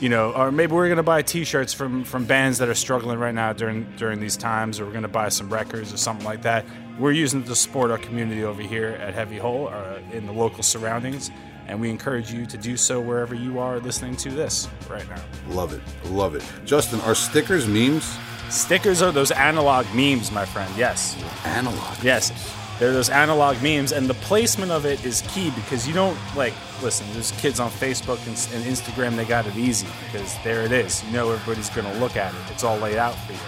[0.00, 3.34] you know, or maybe we're gonna buy T-shirts from from bands that are struggling right
[3.34, 6.64] now during during these times, or we're gonna buy some records or something like that.
[6.98, 10.32] We're using it to support our community over here at Heavy Hole, or in the
[10.32, 11.30] local surroundings
[11.68, 15.22] and we encourage you to do so wherever you are listening to this right now.
[15.48, 16.42] Love it, love it.
[16.64, 18.16] Justin, are stickers memes?
[18.52, 20.70] Stickers are those analog memes, my friend.
[20.76, 21.16] Yes.
[21.46, 22.02] Analog.
[22.02, 22.30] Yes.
[22.78, 26.52] They're those analog memes, and the placement of it is key because you don't like.
[26.82, 29.16] Listen, there's kids on Facebook and, and Instagram.
[29.16, 31.02] They got it easy because there it is.
[31.04, 32.40] You know, everybody's gonna look at it.
[32.50, 33.38] It's all laid out for you.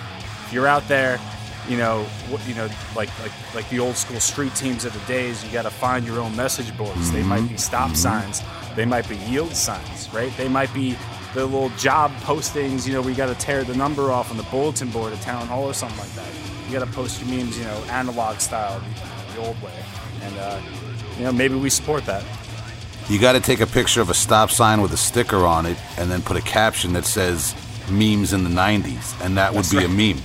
[0.47, 1.21] If you're out there,
[1.69, 5.07] you know, what, you know, like like like the old school street teams of the
[5.07, 5.45] days.
[5.45, 7.13] You got to find your own message boards.
[7.13, 7.49] They might mm-hmm.
[7.49, 7.97] be stop mm-hmm.
[7.97, 8.43] signs.
[8.75, 10.35] They might be yield signs, right?
[10.39, 10.97] They might be
[11.35, 12.87] the little job postings.
[12.87, 15.47] You know, we got to tear the number off on the bulletin board at town
[15.49, 16.29] hall or something like that.
[16.67, 18.81] You got to post your memes, you know, analog style,
[19.35, 19.75] the, old way,
[20.23, 20.61] and uh,
[21.19, 22.25] you know, maybe we support that.
[23.09, 25.77] You got to take a picture of a stop sign with a sticker on it,
[25.99, 27.55] and then put a caption that says
[27.91, 29.87] "memes in the '90s," and that would That's be right.
[29.87, 30.23] a meme.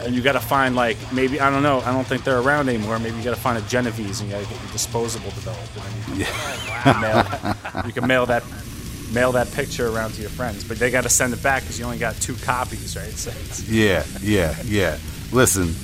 [0.00, 1.80] And you got to find like maybe I don't know.
[1.80, 2.98] I don't think they're around anymore.
[2.98, 5.76] Maybe you got to find a Genovese and you got to get your disposable developed,
[5.76, 8.42] and then you can, mail that, you can mail that
[9.12, 10.64] mail that picture around to your friends.
[10.64, 13.06] But they got to send it back because you only got two copies, right?
[13.16, 14.98] So it's, Yeah, yeah, yeah.
[15.32, 15.74] Listen,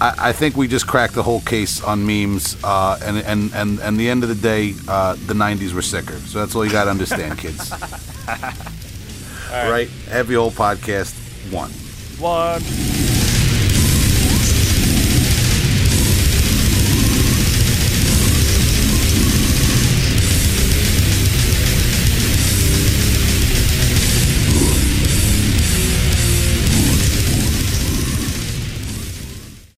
[0.00, 3.78] I, I think we just cracked the whole case on memes, uh, and and and
[3.80, 6.16] and the end of the day, uh, the '90s were sicker.
[6.18, 7.70] So that's all you got to understand, kids.
[9.50, 9.88] right.
[10.08, 11.14] Heavy Hole podcast
[11.52, 11.70] one.
[12.18, 13.09] One.